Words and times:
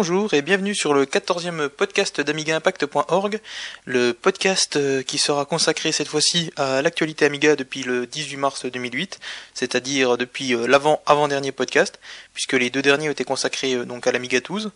Bonjour 0.00 0.32
et 0.32 0.42
bienvenue 0.42 0.76
sur 0.76 0.94
le 0.94 1.06
14e 1.06 1.68
podcast 1.68 2.20
d'AmigaImpact.org, 2.20 3.40
le 3.84 4.12
podcast 4.12 4.76
euh, 4.76 5.02
qui 5.02 5.18
sera 5.18 5.44
consacré 5.44 5.90
cette 5.90 6.06
fois-ci 6.06 6.52
à 6.56 6.82
l'actualité 6.82 7.24
Amiga 7.24 7.56
depuis 7.56 7.82
le 7.82 8.06
18 8.06 8.36
mars 8.36 8.64
2008, 8.64 9.18
c'est-à-dire 9.54 10.16
depuis 10.16 10.54
euh, 10.54 10.68
l'avant-avant-dernier 10.68 11.50
podcast, 11.50 11.98
puisque 12.32 12.52
les 12.52 12.70
deux 12.70 12.80
derniers 12.80 13.08
ont 13.08 13.10
été 13.10 13.24
consacrés 13.24 13.74
euh, 13.74 13.84
donc 13.84 14.06
à 14.06 14.12
l'Amiga 14.12 14.38
12. 14.38 14.70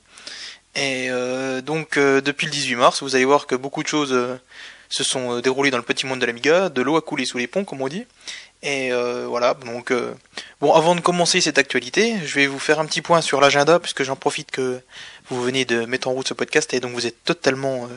Et 0.74 1.08
donc 1.64 1.98
depuis 1.98 2.46
le 2.46 2.50
18 2.50 2.74
mars, 2.74 3.02
vous 3.04 3.14
allez 3.14 3.24
voir 3.24 3.46
que 3.46 3.54
beaucoup 3.54 3.84
de 3.84 3.88
choses 3.88 4.18
se 4.88 5.04
sont 5.04 5.38
déroulées 5.38 5.70
dans 5.70 5.76
le 5.76 5.84
petit 5.84 6.06
monde 6.06 6.18
de 6.18 6.26
l'Amiga, 6.26 6.68
de 6.70 6.82
l'eau 6.82 6.96
a 6.96 7.02
coulé 7.02 7.26
sous 7.26 7.38
les 7.38 7.46
ponts 7.46 7.64
comme 7.64 7.82
on 7.82 7.88
dit, 7.88 8.06
et 8.62 8.92
euh, 8.92 9.26
voilà, 9.26 9.54
donc 9.54 9.90
euh, 9.90 10.14
bon, 10.60 10.72
avant 10.72 10.94
de 10.94 11.00
commencer 11.00 11.40
cette 11.40 11.58
actualité, 11.58 12.14
je 12.24 12.36
vais 12.36 12.46
vous 12.46 12.60
faire 12.60 12.78
un 12.78 12.86
petit 12.86 13.02
point 13.02 13.20
sur 13.20 13.40
l'agenda 13.40 13.80
puisque 13.80 14.04
j'en 14.04 14.14
profite 14.14 14.52
que 14.52 14.80
vous 15.30 15.42
venez 15.42 15.64
de 15.64 15.84
mettre 15.84 16.06
en 16.06 16.12
route 16.12 16.28
ce 16.28 16.34
podcast 16.34 16.72
et 16.72 16.78
donc 16.78 16.92
vous 16.92 17.04
êtes 17.04 17.24
totalement 17.24 17.84
euh, 17.84 17.88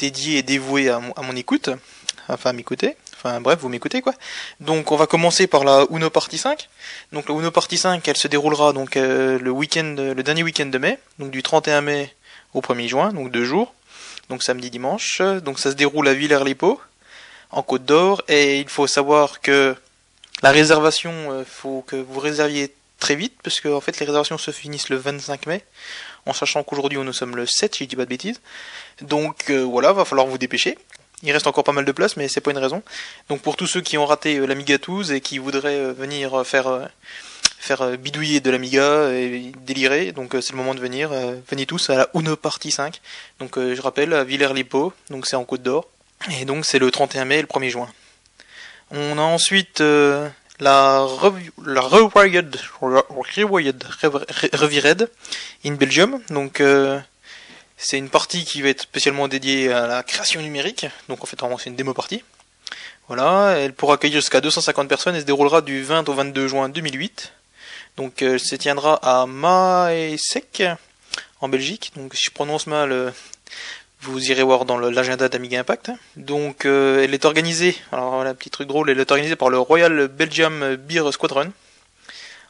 dédié 0.00 0.38
et 0.38 0.42
dévoué 0.42 0.88
à 0.88 0.98
mon, 0.98 1.36
écoute, 1.36 1.70
enfin 2.28 2.50
à 2.50 2.52
m'écouter, 2.52 2.96
enfin 3.14 3.40
bref, 3.40 3.60
vous 3.60 3.68
m'écoutez 3.68 4.02
quoi. 4.02 4.12
Donc 4.58 4.90
on 4.90 4.96
va 4.96 5.06
commencer 5.06 5.46
par 5.46 5.62
la 5.62 5.86
Uno 5.90 6.10
Party 6.10 6.36
5. 6.36 6.68
Donc 7.12 7.28
la 7.28 7.36
Uno 7.36 7.52
Party 7.52 7.78
5, 7.78 8.08
elle 8.08 8.16
se 8.16 8.26
déroulera 8.26 8.72
donc 8.72 8.96
le 8.96 9.50
week-end, 9.50 9.94
le 9.98 10.22
dernier 10.24 10.42
week-end 10.42 10.66
de 10.66 10.78
mai, 10.78 10.98
donc 11.20 11.30
du 11.30 11.44
31 11.44 11.80
mai 11.82 12.12
au 12.54 12.60
1er 12.60 12.88
juin, 12.88 13.12
donc 13.12 13.30
deux 13.30 13.44
jours, 13.44 13.72
donc 14.30 14.42
samedi 14.42 14.68
dimanche. 14.68 15.22
Donc 15.44 15.60
ça 15.60 15.70
se 15.70 15.76
déroule 15.76 16.08
à 16.08 16.14
Villers-les-Pots 16.14 16.80
en 17.50 17.62
Côte 17.62 17.84
d'Or 17.84 18.22
et 18.26 18.58
il 18.58 18.68
faut 18.68 18.88
savoir 18.88 19.40
que 19.40 19.76
la 20.42 20.50
réservation, 20.50 21.12
euh, 21.32 21.44
faut 21.44 21.82
que 21.86 21.96
vous 21.96 22.20
réserviez 22.20 22.72
très 23.00 23.16
vite, 23.16 23.34
parce 23.42 23.60
que 23.60 23.68
en 23.68 23.80
fait 23.80 23.98
les 23.98 24.06
réservations 24.06 24.38
se 24.38 24.50
finissent 24.50 24.88
le 24.88 24.96
25 24.96 25.46
mai, 25.46 25.64
en 26.26 26.32
sachant 26.32 26.62
qu'aujourd'hui 26.62 26.98
nous 26.98 27.12
sommes 27.12 27.36
le 27.36 27.46
7, 27.46 27.74
si 27.74 27.84
je 27.84 27.88
dis 27.88 27.96
pas 27.96 28.04
de 28.04 28.10
bêtises. 28.10 28.40
Donc 29.00 29.50
euh, 29.50 29.62
voilà, 29.62 29.92
va 29.92 30.04
falloir 30.04 30.26
vous 30.26 30.38
dépêcher. 30.38 30.78
Il 31.24 31.32
reste 31.32 31.48
encore 31.48 31.64
pas 31.64 31.72
mal 31.72 31.84
de 31.84 31.90
place, 31.90 32.16
mais 32.16 32.28
c'est 32.28 32.40
pas 32.40 32.52
une 32.52 32.58
raison. 32.58 32.82
Donc 33.28 33.40
pour 33.40 33.56
tous 33.56 33.66
ceux 33.66 33.80
qui 33.80 33.98
ont 33.98 34.06
raté 34.06 34.36
euh, 34.36 34.46
l'Amiga 34.46 34.78
12 34.78 35.10
et 35.12 35.20
qui 35.20 35.38
voudraient 35.38 35.92
venir 35.92 36.46
faire 36.46 36.88
faire 37.60 37.98
bidouiller 37.98 38.38
de 38.38 38.50
l'Amiga 38.50 39.10
et 39.10 39.52
délirer, 39.66 40.12
donc 40.12 40.36
c'est 40.40 40.52
le 40.52 40.56
moment 40.56 40.74
de 40.74 40.80
venir. 40.80 41.10
venez 41.50 41.66
tous 41.66 41.90
à 41.90 41.96
la 41.96 42.08
Uno 42.14 42.36
Party 42.36 42.70
5. 42.70 43.00
Donc 43.40 43.58
je 43.58 43.80
rappelle 43.80 44.14
à 44.14 44.22
Villers-les-Pots, 44.22 44.92
donc 45.10 45.26
c'est 45.26 45.34
en 45.34 45.44
Côte 45.44 45.62
d'Or. 45.62 45.88
Et 46.40 46.44
donc 46.44 46.64
c'est 46.64 46.78
le 46.78 46.88
31 46.90 47.24
mai 47.24 47.38
et 47.38 47.42
le 47.42 47.48
1er 47.48 47.70
juin. 47.70 47.88
On 48.90 49.18
a 49.18 49.22
ensuite 49.22 49.82
euh, 49.82 50.28
la, 50.60 51.00
Rewired, 51.00 52.56
Rewired 52.80 55.10
in 55.64 55.72
Belgium. 55.72 56.20
Donc 56.30 56.60
euh, 56.60 56.98
c'est 57.76 57.98
une 57.98 58.08
partie 58.08 58.44
qui 58.44 58.62
va 58.62 58.70
être 58.70 58.82
spécialement 58.82 59.28
dédiée 59.28 59.72
à 59.72 59.86
la 59.86 60.02
création 60.02 60.40
numérique. 60.40 60.86
Donc 61.08 61.22
en 61.22 61.26
fait 61.26 61.38
c'est 61.58 61.70
une 61.70 61.76
démo 61.76 61.92
partie. 61.92 62.24
Voilà, 63.08 63.56
elle 63.58 63.72
pourra 63.72 63.94
accueillir 63.94 64.20
jusqu'à 64.20 64.40
250 64.40 64.88
personnes 64.88 65.16
et 65.16 65.20
se 65.20 65.24
déroulera 65.24 65.60
du 65.60 65.82
20 65.82 66.08
au 66.08 66.14
22 66.14 66.48
juin 66.48 66.68
2008. 66.68 67.32
Donc 67.96 68.22
elle 68.22 68.40
se 68.40 68.54
tiendra 68.54 68.98
à 69.02 69.26
Maesek 69.26 70.62
en 71.40 71.48
Belgique. 71.48 71.92
Donc 71.96 72.14
si 72.14 72.24
je 72.24 72.30
prononce 72.30 72.66
mal, 72.66 73.12
vous 74.00 74.30
irez 74.30 74.42
voir 74.42 74.64
dans 74.64 74.78
l'agenda 74.78 75.28
d'Amiga 75.28 75.60
Impact. 75.60 75.90
Donc 76.16 76.64
euh, 76.64 77.02
elle 77.02 77.14
est 77.14 77.24
organisée, 77.24 77.76
alors 77.92 78.14
voilà, 78.14 78.34
petit 78.34 78.50
truc 78.50 78.68
drôle, 78.68 78.90
elle 78.90 79.00
est 79.00 79.10
organisée 79.10 79.36
par 79.36 79.50
le 79.50 79.58
Royal 79.58 80.08
Belgium 80.08 80.76
Beer 80.76 81.12
Squadron 81.12 81.52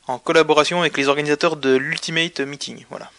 en 0.07 0.19
collaboration 0.19 0.81
avec 0.81 0.97
les 0.97 1.09
organisateurs 1.09 1.57
de 1.57 1.77
l'Ultimate 1.77 2.41
Meeting. 2.41 2.85
Voilà. 2.91 3.11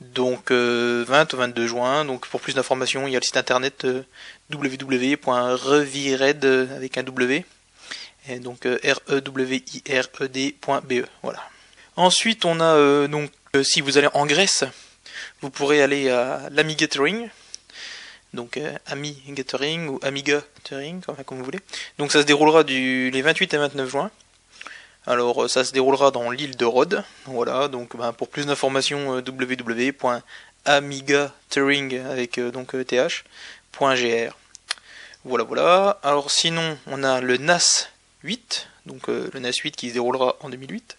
Donc 0.00 0.50
20 0.50 1.34
au 1.34 1.36
22 1.36 1.66
juin. 1.66 2.04
Donc 2.04 2.26
pour 2.26 2.40
plus 2.40 2.54
d'informations, 2.54 3.06
il 3.06 3.12
y 3.12 3.16
a 3.16 3.20
le 3.20 3.24
site 3.24 3.36
internet 3.36 3.84
euh, 3.84 4.02
www.revired 4.52 6.44
avec 6.44 6.98
un 6.98 7.02
W. 7.02 7.44
Et 8.28 8.40
donc 8.40 8.64
r 8.64 8.98
e 9.08 9.20
w 9.20 9.62
i 9.74 9.82
r 9.88 10.08
e 10.20 10.26
d.be. 10.26 11.06
Voilà. 11.22 11.40
Ensuite, 11.96 12.44
on 12.44 12.60
a 12.60 12.74
euh, 12.74 13.08
donc 13.08 13.30
si 13.62 13.80
vous 13.80 13.96
allez 13.96 14.08
en 14.12 14.26
Grèce, 14.26 14.64
vous 15.40 15.50
pourrez 15.50 15.82
aller 15.82 16.10
à 16.10 16.48
l'Ami 16.50 16.76
Gathering, 16.76 17.28
donc 18.36 18.56
euh, 18.58 18.72
Ami 18.86 19.20
Gathering 19.28 19.88
ou 19.88 19.98
Amiga 20.02 20.42
Gathering, 20.58 21.00
comme 21.24 21.38
vous 21.38 21.44
voulez. 21.44 21.58
Donc 21.98 22.12
ça 22.12 22.20
se 22.20 22.26
déroulera 22.26 22.62
du, 22.62 23.10
les 23.10 23.22
28 23.22 23.54
et 23.54 23.56
29 23.56 23.90
juin. 23.90 24.12
Alors 25.06 25.44
euh, 25.44 25.48
ça 25.48 25.64
se 25.64 25.72
déroulera 25.72 26.12
dans 26.12 26.30
l'île 26.30 26.56
de 26.56 26.64
Rhodes. 26.64 27.02
Voilà, 27.24 27.66
donc 27.68 27.96
ben, 27.96 28.12
pour 28.12 28.28
plus 28.28 28.46
d'informations 28.46 29.16
euh, 29.16 29.22
www.amigatering 29.26 31.98
avec 32.00 32.38
donc 32.38 32.70
th.gr. 32.72 33.08
Voilà 35.24 35.44
voilà. 35.44 35.98
Alors 36.02 36.30
sinon 36.30 36.78
on 36.86 37.02
a 37.02 37.20
le 37.20 37.36
NAS 37.38 37.88
8, 38.22 38.68
donc 38.86 39.08
le 39.08 39.38
NAS 39.38 39.58
8 39.62 39.76
qui 39.76 39.88
se 39.88 39.94
déroulera 39.94 40.36
en 40.40 40.50
2008. 40.50 40.98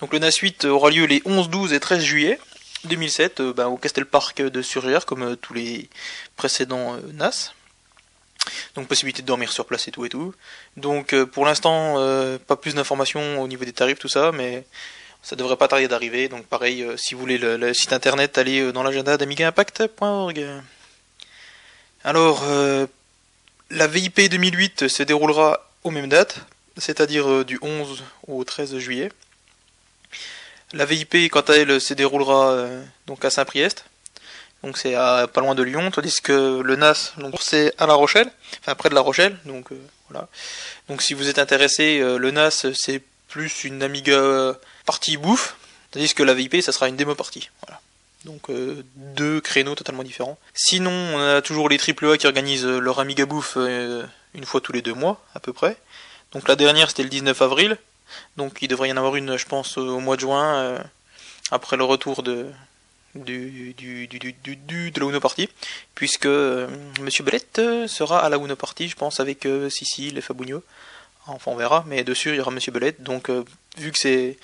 Donc 0.00 0.12
le 0.12 0.20
NAS 0.20 0.38
8 0.40 0.64
aura 0.64 0.90
lieu 0.90 1.04
les 1.04 1.20
11, 1.24 1.50
12 1.50 1.72
et 1.72 1.80
13 1.80 2.02
juillet. 2.02 2.38
2007 2.88 3.40
euh, 3.40 3.52
ben, 3.52 3.66
au 3.66 3.76
Castel 3.76 4.06
Park 4.06 4.42
de 4.42 4.62
Surgère 4.62 5.06
comme 5.06 5.22
euh, 5.22 5.36
tous 5.36 5.54
les 5.54 5.88
précédents 6.36 6.94
euh, 6.94 7.12
NAS. 7.12 7.54
Donc 8.74 8.88
possibilité 8.88 9.22
de 9.22 9.26
dormir 9.26 9.52
sur 9.52 9.66
place 9.66 9.88
et 9.88 9.90
tout 9.90 10.04
et 10.04 10.08
tout. 10.08 10.34
Donc 10.76 11.14
pour 11.24 11.44
l'instant 11.44 11.96
pas 12.46 12.56
plus 12.56 12.74
d'informations 12.74 13.42
au 13.42 13.48
niveau 13.48 13.64
des 13.66 13.74
tarifs 13.74 13.98
tout 13.98 14.08
ça, 14.08 14.32
mais 14.32 14.64
ça 15.22 15.36
devrait 15.36 15.56
pas 15.56 15.68
tarder 15.68 15.86
d'arriver. 15.86 16.28
Donc 16.28 16.46
pareil, 16.46 16.86
si 16.96 17.12
vous 17.12 17.20
voulez 17.20 17.36
le, 17.36 17.74
site 17.74 17.92
internet, 17.92 18.38
allez 18.38 18.72
dans 18.72 18.82
l'agenda 18.82 19.18
d'AmigaImpact.org. 19.18 20.46
Alors 22.04 22.42
la 23.70 23.86
VIP 23.86 24.30
2008 24.30 24.88
se 24.88 25.02
déroulera 25.02 25.68
aux 25.84 25.90
mêmes 25.90 26.08
dates, 26.08 26.38
c'est-à-dire 26.78 27.44
du 27.44 27.58
11 27.60 28.02
au 28.28 28.44
13 28.44 28.78
juillet. 28.78 29.10
La 30.72 30.84
VIP, 30.84 31.30
quant 31.30 31.40
à 31.40 31.54
elle, 31.54 31.80
se 31.80 31.94
déroulera 31.94 32.50
euh, 32.50 32.84
donc 33.06 33.24
à 33.24 33.30
Saint-Priest. 33.30 33.84
Donc 34.62 34.76
c'est 34.76 34.94
pas 34.94 35.40
loin 35.40 35.54
de 35.54 35.62
Lyon, 35.62 35.90
tandis 35.90 36.20
que 36.20 36.60
le 36.60 36.76
NAS, 36.76 37.14
c'est 37.40 37.72
à 37.78 37.86
La 37.86 37.94
Rochelle, 37.94 38.28
enfin 38.60 38.74
près 38.74 38.88
de 38.88 38.94
La 38.94 39.00
Rochelle. 39.00 39.38
Donc 39.44 39.70
euh, 39.72 39.80
voilà. 40.10 40.28
Donc 40.88 41.00
si 41.00 41.14
vous 41.14 41.28
êtes 41.28 41.38
intéressé, 41.38 42.00
euh, 42.00 42.18
le 42.18 42.32
NAS 42.32 42.66
c'est 42.74 43.02
plus 43.28 43.64
une 43.64 43.82
Amiga 43.82 44.20
partie 44.84 45.16
bouffe, 45.16 45.56
tandis 45.92 46.12
que 46.12 46.24
la 46.24 46.34
VIP 46.34 46.60
ça 46.60 46.72
sera 46.72 46.88
une 46.88 46.96
démo 46.96 47.14
partie. 47.14 47.50
Voilà. 47.64 47.80
Donc 48.24 48.50
deux 48.96 49.40
créneaux 49.40 49.76
totalement 49.76 50.02
différents. 50.02 50.38
Sinon, 50.52 50.90
on 50.90 51.36
a 51.36 51.40
toujours 51.40 51.68
les 51.68 51.78
AAA 51.78 52.18
qui 52.18 52.26
organisent 52.26 52.66
leur 52.66 52.98
Amiga 52.98 53.26
bouffe 53.26 53.56
une 53.56 54.44
fois 54.44 54.60
tous 54.60 54.72
les 54.72 54.82
deux 54.82 54.94
mois 54.94 55.24
à 55.34 55.40
peu 55.40 55.52
près. 55.52 55.76
Donc 56.32 56.48
la 56.48 56.56
dernière 56.56 56.88
c'était 56.88 57.04
le 57.04 57.10
19 57.10 57.40
avril. 57.42 57.78
Donc 58.36 58.58
il 58.62 58.68
devrait 58.68 58.88
y 58.88 58.92
en 58.92 58.96
avoir 58.96 59.16
une, 59.16 59.36
je 59.36 59.46
pense, 59.46 59.76
au 59.78 60.00
mois 60.00 60.16
de 60.16 60.20
juin, 60.20 60.56
euh, 60.56 60.78
après 61.50 61.76
le 61.76 61.84
retour 61.84 62.22
de, 62.22 62.50
du, 63.14 63.74
du, 63.74 64.06
du, 64.06 64.18
du, 64.32 64.90
de 64.90 65.00
la 65.00 65.06
Uno 65.06 65.20
Party, 65.20 65.48
puisque 65.94 66.26
euh, 66.26 66.68
Monsieur 67.00 67.24
Belette 67.24 67.58
euh, 67.58 67.88
sera 67.88 68.24
à 68.24 68.28
la 68.28 68.36
Uno 68.36 68.56
Party, 68.56 68.88
je 68.88 68.96
pense, 68.96 69.20
avec 69.20 69.46
Sissi, 69.70 70.10
les 70.10 70.20
Fabugno. 70.20 70.62
Enfin, 71.26 71.50
on 71.50 71.56
verra, 71.56 71.84
mais 71.86 72.04
dessus, 72.04 72.30
il 72.30 72.36
y 72.36 72.40
aura 72.40 72.50
Monsieur 72.50 72.72
Belette. 72.72 73.02
Donc, 73.02 73.30
vu 73.76 73.92
que 73.92 73.98
c'est 73.98 74.38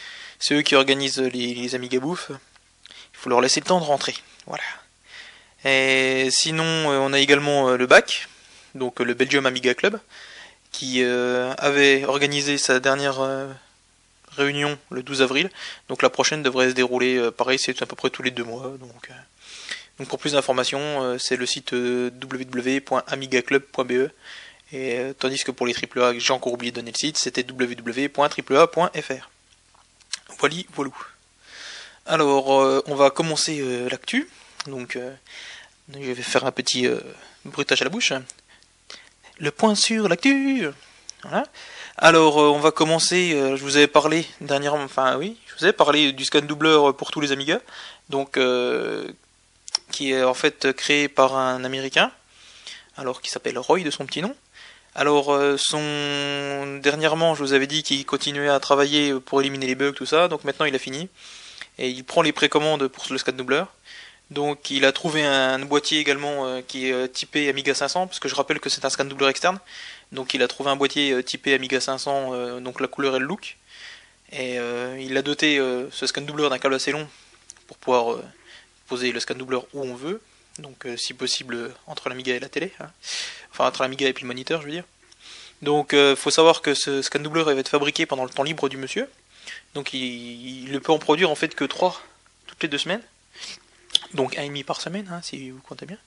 eux 0.52 0.60
qui 0.60 0.74
organisent 0.74 1.18
les, 1.18 1.54
les 1.54 1.74
Amiga 1.74 1.98
Bouffe, 1.98 2.30
il 2.30 3.16
faut 3.16 3.30
leur 3.30 3.40
laisser 3.40 3.60
le 3.60 3.66
temps 3.66 3.80
de 3.80 3.86
rentrer. 3.86 4.14
Voilà. 4.46 4.64
Et 5.64 6.28
sinon, 6.30 6.62
on 6.62 7.12
a 7.14 7.18
également 7.18 7.70
le 7.70 7.86
BAC, 7.86 8.28
donc 8.74 9.00
le 9.00 9.14
Belgium 9.14 9.46
Amiga 9.46 9.72
Club, 9.72 9.98
qui 10.74 11.04
euh, 11.04 11.54
avait 11.58 12.04
organisé 12.04 12.58
sa 12.58 12.80
dernière 12.80 13.20
euh, 13.20 13.46
réunion 14.36 14.78
le 14.90 15.02
12 15.02 15.22
avril. 15.22 15.50
Donc 15.88 16.02
la 16.02 16.10
prochaine 16.10 16.42
devrait 16.42 16.68
se 16.70 16.74
dérouler, 16.74 17.16
euh, 17.16 17.30
pareil, 17.30 17.58
c'est 17.58 17.80
à 17.82 17.86
peu 17.86 17.96
près 17.96 18.10
tous 18.10 18.22
les 18.22 18.30
deux 18.30 18.44
mois. 18.44 18.74
Donc, 18.80 19.10
donc 19.98 20.08
pour 20.08 20.18
plus 20.18 20.32
d'informations, 20.32 21.18
c'est 21.18 21.36
le 21.36 21.46
site 21.46 21.72
www.amigaclub.be. 21.72 24.10
Et 24.72 24.98
tandis 25.18 25.44
que 25.44 25.50
pour 25.52 25.66
les 25.66 25.74
AAA, 25.74 26.18
j'ai 26.18 26.32
encore 26.32 26.52
oublié 26.52 26.72
de 26.72 26.76
donner 26.76 26.90
le 26.90 26.98
site, 26.98 27.16
c'était 27.16 27.46
www.aaa.fr. 27.48 29.30
Voilà, 30.38 30.56
voilà. 30.74 30.90
Alors, 32.06 32.48
on 32.88 32.94
va 32.96 33.10
commencer 33.10 33.62
l'actu. 33.88 34.28
Donc, 34.66 34.98
je 35.92 35.98
vais 35.98 36.22
faire 36.22 36.44
un 36.44 36.50
petit 36.50 36.88
bruitage 37.44 37.82
à 37.82 37.84
la 37.84 37.90
bouche 37.90 38.12
le 39.38 39.50
point 39.50 39.74
sur 39.74 40.08
l'actu. 40.08 40.66
Voilà. 41.22 41.44
Alors, 41.96 42.40
euh, 42.40 42.48
on 42.48 42.58
va 42.58 42.72
commencer. 42.72 43.34
Euh, 43.34 43.56
je 43.56 43.62
vous 43.62 43.76
avais 43.76 43.86
parlé 43.86 44.26
dernièrement, 44.40 44.82
enfin 44.82 45.16
oui, 45.16 45.36
je 45.46 45.54
vous 45.56 45.64
avais 45.64 45.72
parlé 45.72 46.12
du 46.12 46.24
scan 46.24 46.40
doubleur 46.40 46.96
pour 46.96 47.12
tous 47.12 47.20
les 47.20 47.30
Amiga, 47.30 47.60
donc 48.08 48.36
euh, 48.36 49.06
qui 49.92 50.10
est 50.10 50.24
en 50.24 50.34
fait 50.34 50.72
créé 50.72 51.08
par 51.08 51.36
un 51.36 51.62
Américain, 51.62 52.10
alors 52.96 53.20
qui 53.22 53.30
s'appelle 53.30 53.58
Roy 53.58 53.80
de 53.84 53.90
son 53.90 54.06
petit 54.06 54.22
nom. 54.22 54.34
Alors, 54.96 55.36
son 55.58 56.78
dernièrement, 56.80 57.34
je 57.34 57.42
vous 57.42 57.52
avais 57.52 57.66
dit 57.66 57.82
qu'il 57.82 58.06
continuait 58.06 58.48
à 58.48 58.60
travailler 58.60 59.12
pour 59.18 59.40
éliminer 59.40 59.66
les 59.66 59.74
bugs, 59.74 59.92
tout 59.92 60.06
ça. 60.06 60.28
Donc 60.28 60.44
maintenant, 60.44 60.66
il 60.66 60.74
a 60.76 60.78
fini 60.78 61.08
et 61.78 61.88
il 61.88 62.04
prend 62.04 62.22
les 62.22 62.30
précommandes 62.30 62.86
pour 62.86 63.04
le 63.10 63.18
scan 63.18 63.32
doubleur. 63.32 63.72
Donc 64.30 64.70
il 64.70 64.84
a 64.84 64.92
trouvé 64.92 65.24
un 65.24 65.58
boîtier 65.60 65.98
également 65.98 66.62
qui 66.62 66.88
est 66.90 67.08
typé 67.08 67.48
Amiga 67.48 67.74
500, 67.74 68.06
parce 68.06 68.20
que 68.20 68.28
je 68.28 68.36
rappelle 68.36 68.60
que 68.60 68.68
c'est 68.68 68.84
un 68.84 68.90
scan 68.90 69.04
doubleur 69.04 69.30
externe. 69.30 69.58
Donc 70.14 70.32
il 70.32 70.42
a 70.42 70.48
trouvé 70.48 70.70
un 70.70 70.76
boîtier 70.76 71.22
typé 71.22 71.54
Amiga 71.54 71.80
500, 71.80 72.60
donc 72.60 72.80
la 72.80 72.88
couleur 72.88 73.16
et 73.16 73.18
le 73.18 73.26
look. 73.26 73.56
Et 74.32 74.56
il 75.00 75.16
a 75.16 75.22
doté 75.22 75.58
ce 75.90 76.06
scan 76.06 76.22
doubleur 76.22 76.50
d'un 76.50 76.58
câble 76.58 76.74
assez 76.74 76.92
long 76.92 77.06
pour 77.66 77.76
pouvoir 77.76 78.18
poser 78.86 79.12
le 79.12 79.20
scan 79.20 79.34
doubleur 79.34 79.66
où 79.74 79.82
on 79.82 79.94
veut. 79.94 80.20
Donc 80.58 80.86
si 80.96 81.14
possible 81.14 81.74
entre 81.86 82.08
l'Amiga 82.08 82.34
et 82.34 82.40
la 82.40 82.48
télé. 82.48 82.72
Hein. 82.80 82.90
Enfin 83.50 83.66
entre 83.66 83.82
l'Amiga 83.82 84.08
et 84.08 84.12
puis 84.12 84.22
le 84.22 84.28
moniteur 84.28 84.60
je 84.60 84.66
veux 84.66 84.72
dire. 84.72 84.84
Donc 85.62 85.94
faut 86.16 86.30
savoir 86.30 86.62
que 86.62 86.74
ce 86.74 87.02
scan 87.02 87.20
doubleur 87.20 87.46
va 87.46 87.54
être 87.54 87.68
fabriqué 87.68 88.06
pendant 88.06 88.24
le 88.24 88.30
temps 88.30 88.44
libre 88.44 88.68
du 88.68 88.76
monsieur. 88.76 89.08
Donc 89.74 89.92
il, 89.92 90.70
ne 90.70 90.78
peut 90.78 90.92
en 90.92 90.98
produire 90.98 91.30
en 91.30 91.34
fait 91.34 91.54
que 91.54 91.64
3 91.64 92.00
toutes 92.46 92.62
les 92.62 92.68
deux 92.68 92.78
semaines. 92.78 93.02
Donc 94.14 94.38
un 94.38 94.42
et 94.42 94.48
demi 94.48 94.64
par 94.64 94.80
semaine, 94.80 95.08
hein, 95.10 95.20
si 95.22 95.50
vous 95.50 95.60
comptez 95.60 95.86
bien. 95.86 95.98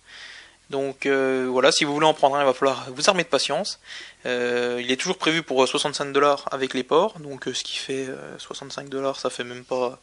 Donc 0.70 1.06
euh, 1.06 1.48
voilà, 1.50 1.72
si 1.72 1.86
vous 1.86 1.94
voulez 1.94 2.06
en 2.06 2.14
prendre 2.14 2.36
un, 2.36 2.42
il 2.42 2.46
va 2.46 2.54
falloir 2.54 2.88
vous 2.92 3.10
armer 3.10 3.24
de 3.24 3.30
patience. 3.30 3.80
Euh, 4.26 4.82
il 4.84 4.92
est 4.92 4.98
toujours 4.98 5.18
prévu 5.18 5.44
pour 5.44 5.66
65 5.66 6.12
dollars 6.12 6.48
avec 6.52 6.74
les 6.74 6.84
ports, 6.84 7.20
donc 7.20 7.48
euh, 7.48 7.54
ce 7.54 7.64
qui 7.64 7.78
fait 7.78 8.08
65 8.38 8.90
dollars, 8.90 9.20
ça 9.20 9.30
fait 9.30 9.46
même 9.46 9.64
pas, 9.64 10.00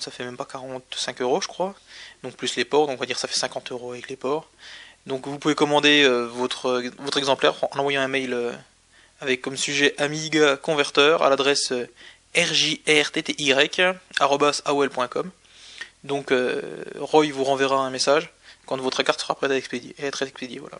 ça 0.00 0.10
fait 0.10 0.24
même 0.24 0.36
pas 0.36 0.44
45 0.44 1.22
euros, 1.22 1.40
je 1.40 1.48
crois. 1.48 1.74
Donc 2.22 2.36
plus 2.36 2.56
les 2.56 2.64
ports, 2.64 2.86
donc 2.86 2.96
on 2.96 3.00
va 3.00 3.06
dire 3.06 3.18
ça 3.18 3.28
fait 3.28 3.38
50 3.38 3.72
euros 3.72 3.92
avec 3.92 4.10
les 4.10 4.16
ports. 4.16 4.48
Donc 5.06 5.26
vous 5.26 5.38
pouvez 5.38 5.54
commander 5.54 6.06
votre 6.32 6.82
exemplaire 7.16 7.54
en 7.72 7.78
envoyant 7.78 8.02
un 8.02 8.08
mail 8.08 8.36
avec 9.20 9.40
comme 9.40 9.56
sujet 9.56 9.94
Amiga 9.98 10.56
converteur 10.56 11.22
à 11.22 11.30
l'adresse 11.30 11.72
rjrtty.com. 12.36 12.90
Donc 16.04 16.30
euh, 16.32 16.84
Roy 16.98 17.26
vous 17.32 17.44
renverra 17.44 17.78
un 17.84 17.90
message 17.90 18.30
quand 18.68 18.76
votre 18.76 19.02
carte 19.02 19.20
sera 19.20 19.34
prête 19.34 19.50
à, 19.50 19.56
être 19.56 20.22
expédiée. 20.22 20.58
Voilà. 20.58 20.78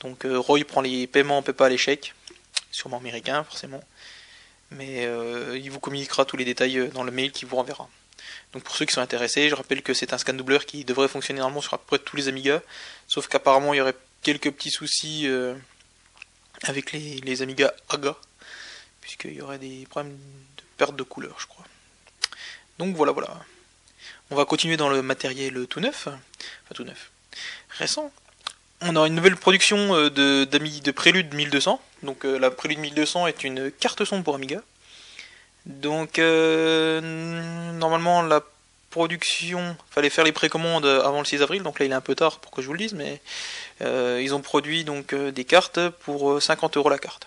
Donc 0.00 0.24
euh, 0.24 0.38
Roy 0.38 0.64
prend 0.64 0.80
les 0.80 1.06
paiements 1.06 1.42
PayPal 1.42 1.72
et 1.72 1.78
chèques, 1.78 2.14
sûrement 2.70 2.98
américain 2.98 3.44
forcément, 3.44 3.82
mais 4.70 5.06
euh, 5.06 5.58
il 5.58 5.70
vous 5.70 5.80
communiquera 5.80 6.24
tous 6.24 6.36
les 6.36 6.44
détails 6.44 6.88
dans 6.94 7.02
le 7.02 7.10
mail 7.10 7.32
qu'il 7.32 7.48
vous 7.48 7.56
renverra. 7.56 7.88
Donc 8.52 8.62
pour 8.62 8.76
ceux 8.76 8.84
qui 8.84 8.94
sont 8.94 9.00
intéressés, 9.00 9.48
je 9.48 9.54
rappelle 9.54 9.82
que 9.82 9.92
c'est 9.92 10.12
un 10.12 10.18
scan 10.18 10.34
doubleur 10.34 10.66
qui 10.66 10.84
devrait 10.84 11.08
fonctionner 11.08 11.40
normalement 11.40 11.60
sur 11.60 11.74
à 11.74 11.78
peu 11.78 11.84
près 11.86 11.98
tous 11.98 12.16
les 12.16 12.28
Amiga, 12.28 12.62
sauf 13.08 13.26
qu'apparemment 13.26 13.74
il 13.74 13.78
y 13.78 13.80
aurait 13.80 13.96
quelques 14.22 14.50
petits 14.52 14.70
soucis 14.70 15.28
avec 16.62 16.92
les, 16.92 17.16
les 17.18 17.42
Amiga 17.42 17.74
AGA, 17.88 18.16
puisqu'il 19.00 19.34
y 19.34 19.42
aurait 19.42 19.58
des 19.58 19.86
problèmes 19.90 20.16
perte 20.76 20.96
de 20.96 21.02
couleur, 21.02 21.36
je 21.38 21.46
crois. 21.46 21.64
Donc 22.78 22.94
voilà, 22.96 23.12
voilà. 23.12 23.28
On 24.30 24.36
va 24.36 24.44
continuer 24.44 24.76
dans 24.76 24.88
le 24.88 25.02
matériel 25.02 25.66
tout 25.68 25.80
neuf, 25.80 26.08
enfin 26.08 26.74
tout 26.74 26.84
neuf, 26.84 27.10
récent. 27.70 28.10
On 28.82 28.94
a 28.96 29.06
une 29.06 29.14
nouvelle 29.14 29.36
production 29.36 29.94
euh, 29.94 30.10
de, 30.10 30.44
de 30.44 30.90
Prélude 30.90 31.34
1200. 31.34 31.80
Donc 32.02 32.24
euh, 32.24 32.38
la 32.38 32.50
Prélude 32.50 32.78
1200 32.78 33.26
est 33.26 33.44
une 33.44 33.70
carte 33.70 34.04
son 34.04 34.22
pour 34.22 34.34
Amiga. 34.34 34.60
Donc 35.64 36.18
euh, 36.18 37.00
normalement 37.72 38.22
la 38.22 38.42
production, 38.90 39.76
fallait 39.90 40.10
faire 40.10 40.24
les 40.24 40.32
précommandes 40.32 40.86
avant 40.86 41.18
le 41.18 41.24
6 41.24 41.42
avril, 41.42 41.62
donc 41.62 41.78
là 41.78 41.86
il 41.86 41.92
est 41.92 41.94
un 41.94 42.00
peu 42.00 42.14
tard 42.14 42.38
pour 42.38 42.50
que 42.50 42.62
je 42.62 42.66
vous 42.66 42.72
le 42.72 42.78
dise, 42.78 42.94
mais 42.94 43.20
ils 43.82 44.34
ont 44.34 44.40
produit 44.40 44.84
donc 44.84 45.14
des 45.14 45.44
cartes 45.44 45.90
pour 45.90 46.40
50 46.40 46.78
euros 46.78 46.88
la 46.88 46.98
carte. 46.98 47.26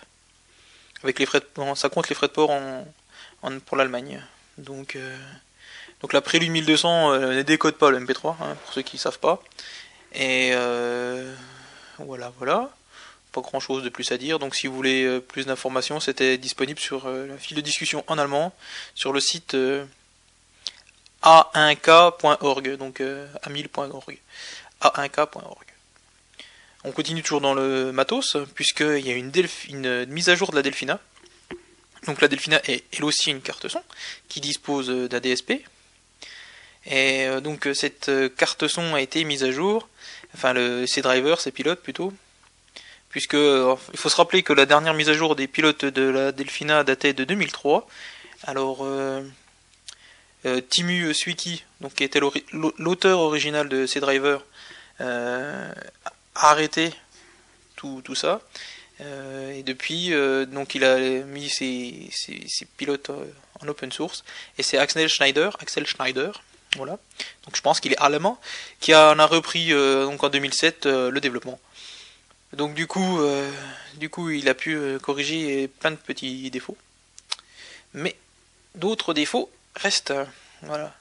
Avec 1.04 1.20
les 1.20 1.26
frais 1.26 1.42
ça 1.76 1.88
compte 1.88 2.08
les 2.08 2.16
frais 2.16 2.26
de 2.26 2.32
port 2.32 2.50
en, 2.50 2.84
pour 3.66 3.76
l'Allemagne. 3.76 4.20
Donc, 4.58 4.96
donc 6.00 6.12
la 6.12 6.20
Prélude 6.20 6.50
1200 6.50 7.12
euh, 7.12 7.34
ne 7.36 7.42
décode 7.42 7.74
pas 7.74 7.90
le 7.90 8.00
MP3, 8.00 8.34
hein, 8.40 8.56
pour 8.64 8.72
ceux 8.72 8.82
qui 8.82 8.96
ne 8.96 9.00
savent 9.00 9.18
pas. 9.18 9.42
Et 10.12 10.50
euh, 10.52 11.34
voilà, 11.98 12.32
voilà. 12.38 12.70
Pas 13.32 13.40
grand 13.40 13.60
chose 13.60 13.84
de 13.84 13.88
plus 13.88 14.10
à 14.12 14.18
dire. 14.18 14.38
Donc 14.38 14.54
si 14.54 14.66
vous 14.66 14.74
voulez 14.74 15.20
plus 15.20 15.46
d'informations, 15.46 16.00
c'était 16.00 16.36
disponible 16.36 16.80
sur 16.80 17.08
la 17.08 17.38
file 17.38 17.56
de 17.56 17.62
discussion 17.62 18.02
en 18.08 18.18
allemand 18.18 18.52
sur 18.94 19.12
le 19.12 19.20
site 19.20 19.56
a1k.org, 21.22 22.76
donc 22.76 23.00
amil.org. 23.42 24.18
a1k.org. 24.82 25.70
On 26.82 26.92
continue 26.92 27.22
toujours 27.22 27.42
dans 27.42 27.52
le 27.52 27.92
matos, 27.92 28.38
puisqu'il 28.54 29.06
y 29.06 29.10
a 29.10 29.14
une, 29.14 29.30
une, 29.68 30.06
mise 30.06 30.30
à 30.30 30.34
jour 30.34 30.50
de 30.50 30.56
la 30.56 30.62
Delphina. 30.62 30.98
Donc 32.06 32.22
la 32.22 32.28
Delphina 32.28 32.60
est 32.64 32.84
elle 32.94 33.04
aussi 33.04 33.30
une 33.30 33.42
carte 33.42 33.68
son 33.68 33.82
qui 34.28 34.40
dispose 34.40 34.88
d'un 34.88 35.20
DSP. 35.20 35.52
Et 36.86 37.26
euh, 37.26 37.40
donc 37.40 37.66
euh, 37.66 37.74
cette 37.74 38.08
euh, 38.08 38.28
carte 38.28 38.66
son 38.66 38.94
a 38.94 39.00
été 39.00 39.24
mise 39.24 39.44
à 39.44 39.50
jour, 39.50 39.88
enfin 40.34 40.52
le, 40.52 40.86
ses 40.86 41.02
drivers, 41.02 41.40
ses 41.40 41.50
pilotes 41.50 41.80
plutôt, 41.80 42.12
puisque 43.10 43.34
il 43.34 43.96
faut 43.96 44.08
se 44.08 44.16
rappeler 44.16 44.42
que 44.42 44.52
la 44.52 44.66
dernière 44.66 44.94
mise 44.94 45.08
à 45.08 45.14
jour 45.14 45.36
des 45.36 45.46
pilotes 45.46 45.84
de 45.84 46.02
la 46.02 46.32
Delphina 46.32 46.84
datait 46.84 47.12
de 47.12 47.24
2003. 47.24 47.86
Alors 48.44 48.86
Timu 50.70 51.12
Suiki, 51.12 51.64
donc 51.80 51.94
qui 51.94 52.04
était 52.04 52.20
l'auteur 52.52 53.18
original 53.18 53.68
de 53.68 53.86
ces 53.86 53.98
drivers, 54.00 54.40
a 55.00 55.72
arrêté 56.36 56.92
tout, 57.74 58.14
ça 58.14 58.40
et 59.00 59.62
depuis, 59.62 60.12
donc 60.46 60.74
il 60.74 60.84
a 60.84 60.98
mis 61.24 61.48
ses, 61.48 62.10
pilotes 62.76 63.10
euh, 63.10 63.24
en 63.60 63.68
open 63.68 63.92
source. 63.92 64.24
Et 64.58 64.62
c'est 64.62 64.78
Axel 64.78 65.08
Schneider, 65.08 65.56
Axel 65.60 65.86
Schneider, 65.86 66.42
voilà. 66.76 66.98
Donc 67.44 67.56
je 67.56 67.60
pense 67.60 67.80
qu'il 67.80 67.92
est 67.92 67.98
allemand, 67.98 68.40
qui 68.80 68.94
en 68.94 69.18
a 69.18 69.26
repris 69.26 69.70
donc 69.70 70.22
en 70.22 70.28
2007 70.28 70.86
le 70.86 71.18
développement. 71.20 71.58
Donc 72.52 72.74
du 72.74 72.86
coup, 72.86 73.20
du 73.96 74.08
coup, 74.10 74.30
il 74.30 74.48
a 74.48 74.54
pu 74.54 74.98
corriger 75.02 75.68
plein 75.68 75.90
de 75.90 75.96
petits 75.96 76.50
défauts. 76.50 76.76
Mais 77.92 78.16
d'autres 78.74 79.14
défauts 79.14 79.50
restent. 79.76 80.14
Voilà. 80.62 80.94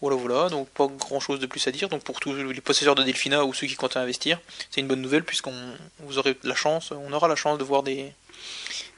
Voilà, 0.00 0.16
voilà, 0.16 0.48
donc 0.48 0.68
pas 0.68 0.86
grand 0.86 1.18
chose 1.18 1.40
de 1.40 1.46
plus 1.46 1.66
à 1.66 1.72
dire. 1.72 1.88
Donc 1.88 2.04
pour 2.04 2.20
tous 2.20 2.32
les 2.32 2.60
possesseurs 2.60 2.94
de 2.94 3.02
Delphina 3.02 3.44
ou 3.44 3.52
ceux 3.52 3.66
qui 3.66 3.74
comptent 3.74 3.96
investir, 3.96 4.40
c'est 4.70 4.80
une 4.80 4.86
bonne 4.86 5.02
nouvelle 5.02 5.24
puisqu'on 5.24 5.76
vous 5.98 6.18
aurez 6.18 6.38
la 6.44 6.54
chance, 6.54 6.92
on 6.92 7.12
aura 7.12 7.26
la 7.26 7.34
chance 7.34 7.58
de 7.58 7.64
voir 7.64 7.82
des 7.82 8.12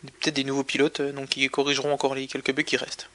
peut-être 0.02 0.34
des 0.34 0.44
nouveaux 0.44 0.64
pilotes 0.64 1.00
euh, 1.00 1.12
donc 1.12 1.30
qui 1.30 1.48
corrigeront 1.48 1.92
encore 1.92 2.14
les 2.14 2.26
quelques 2.26 2.52
bugs 2.52 2.62
qui 2.62 2.76
restent. 2.76 3.08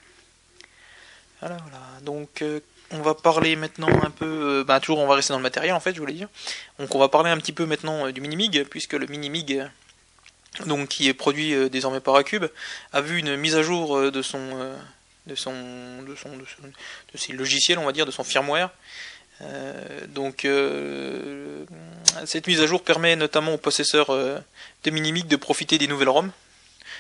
Voilà, 1.42 1.58
voilà. 1.58 1.82
Donc 2.01 2.42
euh, 2.42 2.60
on 2.92 3.01
va 3.01 3.13
parler 3.13 3.56
maintenant 3.56 3.89
un 4.04 4.12
peu, 4.12 4.63
bah 4.65 4.80
toujours 4.80 5.00
on 5.00 5.08
va 5.08 5.15
rester 5.15 5.34
dans 5.34 5.39
le 5.39 5.44
matériel 5.44 5.74
en 5.74 5.80
fait, 5.80 5.94
je 5.94 6.00
voulais 6.00 6.13
dire. 6.13 6.30
Donc 6.80 6.94
on 6.94 7.00
va 7.00 7.10
parler 7.10 7.30
un 7.30 7.38
petit 7.38 7.54
peu 7.54 7.65
maintenant 7.65 8.12
du 8.12 8.22
Minimig 8.22 8.65
puisque 8.70 8.94
le 8.94 9.08
Minimig 9.08 9.63
donc 10.68 10.89
qui 10.89 11.10
est 11.10 11.13
produit 11.13 11.70
désormais 11.70 12.00
par 12.00 12.15
Acube 12.15 12.46
a 12.94 13.01
vu 13.01 13.18
une 13.18 13.36
mise 13.36 13.56
à 13.56 13.63
jour 13.63 14.12
de 14.12 14.22
son 14.22 14.75
de 15.27 15.36
son, 15.36 15.51
de 16.08 16.15
son, 16.15 16.38
de, 16.38 17.18
ses 17.18 17.34
logiciels, 17.34 17.80
on 17.80 17.86
va 17.86 17.92
dire, 17.92 18.06
de 18.06 18.12
son 18.12 18.24
firmware. 18.24 18.70
Euh, 19.42 20.08
donc 20.08 20.46
euh, 20.46 21.65
cette 22.25 22.48
mise 22.48 22.62
à 22.62 22.68
jour 22.68 22.82
permet 22.82 23.18
notamment 23.18 23.56
aux 23.56 23.58
possesseurs 23.58 24.12
euh, 24.12 24.39
de 24.86 24.92
Minimic 24.92 25.27
de 25.27 25.36
profiter 25.36 25.77
des 25.77 25.88
nouvelles 25.88 26.10
ROM, 26.10 26.32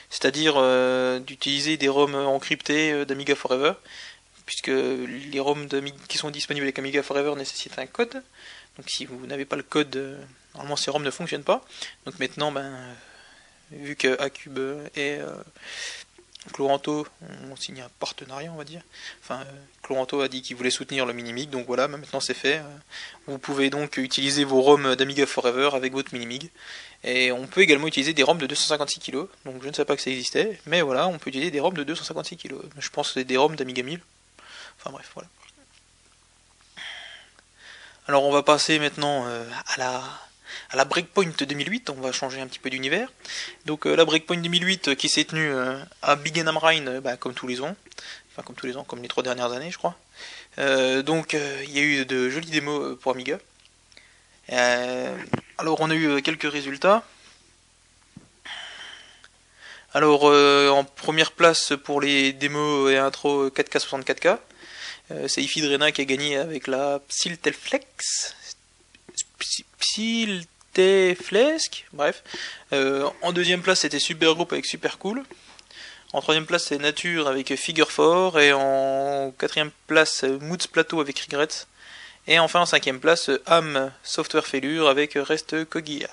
c'est-à-dire 0.09 0.55
d'utiliser 1.21 1.77
des 1.77 1.87
ROM 1.87 2.15
encryptés 2.15 3.05
d'Amiga 3.05 3.35
Forever, 3.35 3.73
puisque 4.45 4.67
les 4.67 5.39
ROM 5.39 5.67
qui 6.07 6.17
sont 6.17 6.29
disponibles 6.29 6.65
avec 6.65 6.79
Amiga 6.79 7.03
Forever 7.03 7.35
nécessitent 7.35 7.79
un 7.79 7.87
code. 7.87 8.23
Donc 8.77 8.89
si 8.89 9.05
vous 9.05 9.25
n'avez 9.25 9.45
pas 9.45 9.55
le 9.55 9.63
code, 9.63 10.17
normalement 10.53 10.75
ces 10.75 10.91
ROM 10.91 11.03
ne 11.03 11.11
fonctionnent 11.11 11.43
pas. 11.43 11.65
Donc 12.05 12.19
maintenant, 12.19 12.51
ben, 12.51 12.73
vu 13.71 13.95
que 13.95 14.19
Acube 14.21 14.59
est 14.95 15.19
Cloranto, 16.53 17.07
on 17.51 17.55
signe 17.55 17.81
un 17.81 17.89
partenariat, 17.99 18.51
on 18.51 18.55
va 18.55 18.63
dire. 18.63 18.81
Enfin, 19.21 19.41
euh, 19.41 19.51
Cloranto 19.81 20.21
a 20.21 20.27
dit 20.27 20.41
qu'il 20.41 20.55
voulait 20.55 20.69
soutenir 20.69 21.05
le 21.05 21.13
Minimig, 21.13 21.49
donc 21.49 21.67
voilà, 21.67 21.87
maintenant 21.87 22.19
c'est 22.19 22.33
fait. 22.33 22.57
Euh, 22.57 22.77
vous 23.27 23.37
pouvez 23.37 23.69
donc 23.69 23.97
utiliser 23.97 24.43
vos 24.43 24.61
ROM 24.61 24.95
d'Amiga 24.95 25.25
Forever 25.25 25.69
avec 25.73 25.93
votre 25.93 26.13
Minimig. 26.13 26.49
Et 27.03 27.31
on 27.31 27.45
peut 27.47 27.61
également 27.61 27.87
utiliser 27.87 28.13
des 28.13 28.23
ROM 28.23 28.37
de 28.37 28.47
256 28.47 28.99
kg, 28.99 29.27
donc 29.45 29.61
je 29.61 29.67
ne 29.67 29.73
savais 29.73 29.85
pas 29.85 29.95
que 29.95 30.01
ça 30.01 30.09
existait, 30.09 30.59
mais 30.65 30.81
voilà, 30.81 31.07
on 31.07 31.19
peut 31.19 31.29
utiliser 31.29 31.51
des 31.51 31.59
ROM 31.59 31.73
de 31.73 31.83
256 31.83 32.37
kg. 32.37 32.55
Je 32.79 32.89
pense 32.89 33.09
que 33.09 33.13
c'est 33.15 33.25
des 33.25 33.37
ROM 33.37 33.55
d'Amiga 33.55 33.83
1000. 33.83 33.99
Enfin 34.79 34.91
bref, 34.91 35.11
voilà. 35.13 35.29
Alors 38.07 38.23
on 38.23 38.31
va 38.31 38.43
passer 38.43 38.77
maintenant 38.77 39.25
euh, 39.25 39.43
à 39.67 39.79
la 39.79 40.03
à 40.69 40.77
la 40.77 40.85
Breakpoint 40.85 41.31
2008, 41.37 41.89
on 41.89 42.01
va 42.01 42.11
changer 42.11 42.41
un 42.41 42.47
petit 42.47 42.59
peu 42.59 42.69
d'univers. 42.69 43.11
Donc 43.65 43.85
euh, 43.85 43.95
la 43.95 44.05
Breakpoint 44.05 44.37
2008 44.37 44.89
euh, 44.89 44.95
qui 44.95 45.09
s'est 45.09 45.25
tenue 45.25 45.49
euh, 45.49 45.77
à 46.01 46.15
Big 46.15 46.39
Am 46.39 46.57
Rhine, 46.57 46.99
bah, 46.99 47.17
comme 47.17 47.33
tous 47.33 47.47
les 47.47 47.61
ans, 47.61 47.75
enfin 48.31 48.43
comme 48.43 48.55
tous 48.55 48.65
les 48.65 48.77
ans, 48.77 48.83
comme 48.83 49.01
les 49.01 49.07
trois 49.07 49.23
dernières 49.23 49.51
années 49.51 49.71
je 49.71 49.77
crois. 49.77 49.95
donc 51.03 51.33
il 51.33 51.71
y 51.71 51.79
a 51.79 51.81
eu 51.81 52.05
de 52.05 52.29
jolies 52.29 52.51
démos 52.51 52.97
pour 52.99 53.11
Amiga. 53.11 53.37
alors 54.49 55.81
on 55.81 55.89
a 55.89 55.95
eu 55.95 56.21
quelques 56.21 56.51
résultats. 56.51 57.03
Alors 59.93 60.25
en 60.25 60.83
première 60.83 61.31
place 61.31 61.73
pour 61.83 62.01
les 62.01 62.33
démos 62.33 62.91
et 62.91 62.97
intro 62.97 63.47
4K 63.49 63.79
64K, 63.79 64.37
c'est 65.27 65.41
Ify 65.41 65.61
Drena 65.61 65.91
qui 65.91 66.01
a 66.01 66.05
gagné 66.05 66.37
avec 66.37 66.67
la 66.67 66.99
Psyltelflex. 67.07 68.35
Psylteflesk, 69.79 71.85
bref. 71.93 72.23
en 72.71 73.31
deuxième 73.31 73.61
place 73.61 73.81
c'était 73.81 73.99
Supergroup 73.99 74.51
avec 74.51 74.65
Super 74.65 74.97
Cool. 74.97 75.23
En 76.13 76.21
troisième 76.21 76.45
place, 76.45 76.65
c'est 76.65 76.77
Nature 76.77 77.27
avec 77.27 77.53
Figure 77.57 77.93
4. 77.93 78.39
Et 78.39 78.53
en 78.53 79.33
quatrième 79.37 79.71
place, 79.85 80.23
Moods 80.23 80.69
Plateau 80.71 81.01
avec 81.01 81.19
Regrets. 81.19 81.65
Et 82.27 82.39
enfin, 82.39 82.61
en 82.61 82.65
cinquième 82.65 83.01
place, 83.01 83.29
Am 83.45 83.91
Software 84.01 84.47
Failure 84.47 84.87
avec 84.87 85.13
Reste 85.15 85.65
Kogir. 85.65 86.07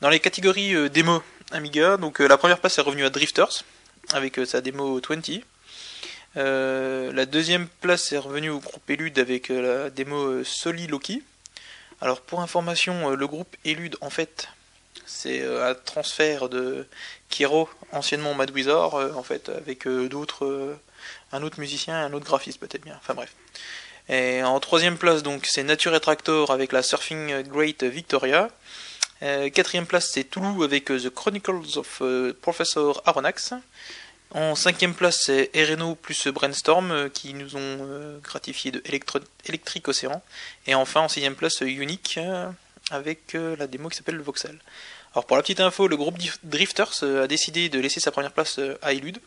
Dans 0.00 0.08
les 0.08 0.20
catégories 0.20 0.74
euh, 0.74 0.88
démo 0.88 1.22
Amiga, 1.52 1.96
donc 1.96 2.20
euh, 2.20 2.26
la 2.26 2.38
première 2.38 2.58
place 2.58 2.78
est 2.78 2.80
revenue 2.80 3.04
à 3.04 3.10
Drifters 3.10 3.64
avec 4.12 4.38
euh, 4.38 4.46
sa 4.46 4.60
démo 4.60 5.00
20. 5.00 5.40
la 6.34 7.26
deuxième 7.26 7.68
place 7.80 8.12
est 8.12 8.18
revenue 8.18 8.50
au 8.50 8.60
groupe 8.60 8.88
Elude 8.88 9.18
avec 9.18 9.48
la 9.48 9.90
démo 9.90 10.42
Soliloquy. 10.42 11.22
Alors 12.04 12.20
pour 12.20 12.40
information, 12.40 13.10
le 13.10 13.26
groupe 13.26 13.56
Elude 13.64 13.96
en 14.00 14.10
fait 14.10 14.48
c'est 15.06 15.44
un 15.44 15.74
transfert 15.74 16.48
de 16.48 16.86
Kiro, 17.28 17.68
anciennement 17.92 18.34
Mad 18.34 18.50
Wizard, 18.52 18.94
en 18.94 19.22
fait 19.22 19.48
avec 19.48 19.88
d'autres, 19.88 20.76
un 21.32 21.42
autre 21.42 21.58
musicien, 21.60 21.96
un 21.96 22.12
autre 22.12 22.24
graphiste 22.24 22.60
peut-être 22.60 22.84
bien. 22.84 22.96
Enfin 22.96 23.14
bref. 23.14 23.34
En 24.10 24.60
troisième 24.60 24.96
place, 24.98 25.22
donc, 25.22 25.46
c'est 25.46 25.62
Nature 25.62 25.94
et 25.94 26.00
Tractor 26.00 26.50
avec 26.50 26.72
la 26.72 26.82
Surfing 26.82 27.42
Great 27.42 27.82
Victoria. 27.82 28.50
Euh, 29.22 29.48
quatrième 29.48 29.86
place, 29.86 30.10
c'est 30.12 30.24
Toulouse 30.24 30.62
avec 30.64 30.90
euh, 30.90 31.00
The 31.00 31.08
Chronicles 31.08 31.78
of 31.78 32.02
euh, 32.02 32.36
Professor 32.42 33.02
Aronnax. 33.06 33.54
En 34.34 34.54
cinquième 34.54 34.94
place, 34.94 35.22
c'est 35.24 35.50
Ereno 35.54 35.94
plus 35.94 36.26
Brainstorm 36.28 37.08
qui 37.10 37.34
nous 37.34 37.56
ont 37.56 38.18
gratifié 38.22 38.72
de 38.72 38.82
Electric 39.46 39.88
Océan. 39.88 40.22
Et 40.66 40.74
enfin, 40.74 41.02
en 41.02 41.08
sixième 41.08 41.36
place, 41.36 41.60
Unique 41.60 42.18
avec 42.90 43.34
la 43.34 43.66
démo 43.66 43.88
qui 43.88 43.96
s'appelle 43.96 44.16
le 44.16 44.22
Voxel. 44.22 44.58
Alors 45.14 45.24
pour 45.26 45.36
la 45.36 45.42
petite 45.42 45.60
info, 45.60 45.86
le 45.86 45.96
groupe 45.96 46.18
Drifters 46.42 47.04
a 47.04 47.28
décidé 47.28 47.68
de 47.68 47.78
laisser 47.78 48.00
sa 48.00 48.10
première 48.10 48.32
place 48.32 48.58
à 48.82 48.92
Elude. 48.92 49.20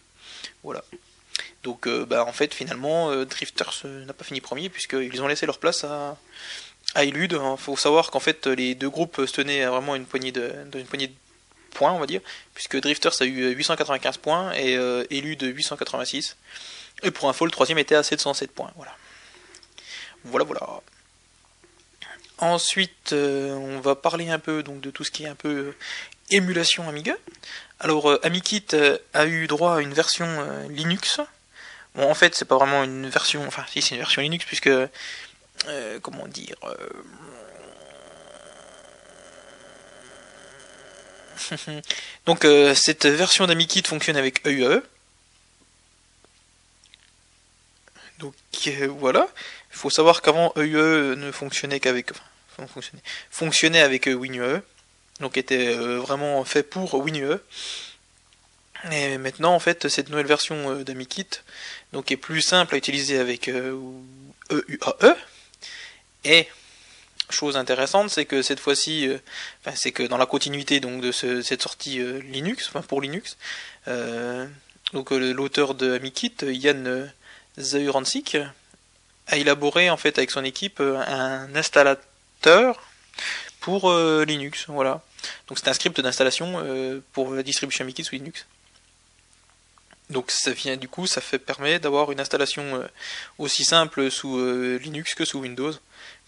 Voilà. 0.64 0.84
Donc 1.64 1.88
euh, 1.88 2.06
bah, 2.06 2.26
en 2.26 2.32
fait 2.32 2.54
finalement 2.54 3.12
euh, 3.12 3.26
Drifters 3.26 3.82
euh, 3.86 4.06
n'a 4.06 4.14
pas 4.14 4.24
fini 4.24 4.42
premier 4.42 4.70
puisqu'ils 4.70 5.22
ont 5.22 5.28
laissé 5.28 5.46
leur 5.46 5.60
place 5.60 5.84
à, 5.84 6.18
Elude. 6.96 7.34
Il 7.34 7.38
hein. 7.38 7.58
faut 7.58 7.76
savoir 7.76 8.12
qu'en 8.12 8.20
fait 8.20 8.48
les 8.48 8.76
deux 8.76 8.90
groupes 8.90 9.26
se 9.26 9.32
tenaient 9.34 9.66
vraiment 9.66 9.96
une 9.96 10.06
poignée 10.06 10.32
de 10.32 10.54
points 11.78 11.92
on 11.94 12.00
va 12.00 12.08
dire, 12.08 12.22
puisque 12.54 12.80
Drifters 12.80 13.22
a 13.22 13.26
eu 13.26 13.54
895 13.54 14.18
points 14.18 14.54
et 14.54 14.74
Elude 15.12 15.44
886. 15.44 16.36
Et 17.04 17.12
pour 17.12 17.30
info 17.30 17.46
le 17.46 17.52
troisième 17.52 17.78
était 17.78 17.96
à 17.96 18.04
707 18.04 18.52
points. 18.52 18.72
Voilà. 18.76 18.96
Voilà 20.26 20.46
voilà. 20.46 20.82
Ensuite, 22.40 23.14
on 23.14 23.80
va 23.80 23.96
parler 23.96 24.30
un 24.30 24.40
peu 24.40 24.64
donc 24.64 24.82
de 24.82 24.92
tout 24.92 25.04
ce 25.04 25.12
qui 25.12 25.24
est 25.24 25.28
un 25.28 25.36
peu 25.36 25.74
émulation 26.30 26.88
Amiga. 26.90 27.16
Alors, 27.80 28.20
AmiKit 28.24 28.66
a 29.14 29.26
eu 29.26 29.48
droit 29.48 29.78
à 29.78 29.82
une 29.82 29.94
version 29.94 30.28
Linux 30.70 31.20
Bon, 31.98 32.10
en 32.10 32.14
fait, 32.14 32.36
c'est 32.36 32.46
pas 32.46 32.58
vraiment 32.58 32.84
une 32.84 33.10
version. 33.10 33.46
Enfin, 33.48 33.66
si, 33.68 33.82
c'est 33.82 33.96
une 33.96 34.02
version 34.02 34.22
Linux, 34.22 34.46
puisque. 34.46 34.68
Euh, 34.68 36.00
comment 36.02 36.28
dire. 36.28 36.56
donc, 42.26 42.46
euh, 42.46 42.74
cette 42.76 43.06
version 43.06 43.48
d'AmiKit 43.48 43.84
fonctionne 43.84 44.18
avec 44.18 44.46
EUE. 44.46 44.82
Donc, 48.20 48.34
voilà. 49.00 49.28
Il 49.72 49.78
faut 49.78 49.90
savoir 49.90 50.22
qu'avant, 50.22 50.54
EUE 50.56 51.16
ne 51.16 51.32
fonctionnait 51.32 51.80
qu'avec. 51.80 52.12
Fonctionnait, 53.30 53.82
avec 53.82 54.08
WinUE. 54.08 54.62
Donc, 55.20 55.38
était 55.38 55.74
vraiment 55.74 56.44
fait 56.44 56.64
pour 56.64 56.96
WinUE. 56.96 57.38
Et 58.92 59.18
maintenant, 59.18 59.54
en 59.54 59.60
fait, 59.60 59.88
cette 59.90 60.10
nouvelle 60.10 60.28
version 60.28 60.82
d'AmiKit 60.82 61.28
est 61.94 62.18
plus 62.18 62.42
simple 62.42 62.76
à 62.76 62.78
utiliser 62.78 63.18
avec 63.20 63.50
EUAE. 63.50 63.84
Euh, 64.52 64.62
e. 65.02 65.16
Et 66.24 66.48
chose 67.30 67.58
intéressante, 67.58 68.10
c'est 68.10 68.26
que 68.26 68.42
cette 68.42 68.60
fois-ci, 68.60 69.08
euh, 69.08 69.18
c'est 69.76 69.92
que 69.92 70.04
dans 70.04 70.18
la 70.18 70.26
continuité 70.26 70.80
donc 70.80 71.02
de 71.02 71.12
cette 71.12 71.62
sortie 71.62 72.00
euh, 72.00 72.20
Linux, 72.20 72.72
pour 72.88 73.02
Linux, 73.02 73.38
donc 74.94 75.12
l'auteur 75.12 75.76
de 75.76 75.94
AmiKit, 75.94 76.36
Yann 76.42 77.12
Zauransik, 77.60 78.38
a 79.28 79.38
élaboré 79.38 79.90
en 79.90 79.98
fait 79.98 80.18
avec 80.18 80.32
son 80.32 80.44
équipe 80.44 80.80
un 80.80 81.54
installateur 81.56 82.82
pour 83.60 83.94
Linux, 84.26 84.66
voilà. 84.68 85.02
Donc 85.48 85.58
c'est 85.60 85.68
un 85.68 85.74
script 85.74 86.00
d'installation 86.00 87.02
pour 87.12 87.34
la 87.34 87.44
distribution 87.44 87.84
AmiKit 87.84 88.06
sous 88.06 88.16
Linux. 88.16 88.46
Donc 90.10 90.32
ça 90.32 90.52
vient 90.52 90.78
du 90.78 90.88
coup, 90.88 91.06
ça 91.06 91.20
fait 91.20 91.40
permet 91.40 91.80
d'avoir 91.80 92.12
une 92.12 92.20
installation 92.20 92.64
euh, 92.76 92.88
aussi 93.38 93.66
simple 93.66 94.10
sous 94.10 94.38
euh, 94.38 94.80
Linux 94.82 95.16
que 95.16 95.26
sous 95.26 95.40
Windows, 95.40 95.74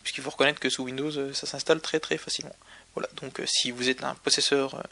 puisqu'il 0.04 0.24
faut 0.24 0.30
reconnaître 0.30 0.60
que 0.60 0.70
sous 0.70 0.84
Windows 0.84 1.12
euh, 1.18 1.34
ça 1.34 1.48
s'installe 1.48 1.82
très 1.82 2.00
très 2.00 2.18
facilement. 2.18 2.56
Voilà, 2.96 3.10
donc 3.22 3.42
si 3.46 3.72
vous 3.72 3.90
êtes 3.90 4.04
un 4.04 4.16
possesseur 4.16 4.84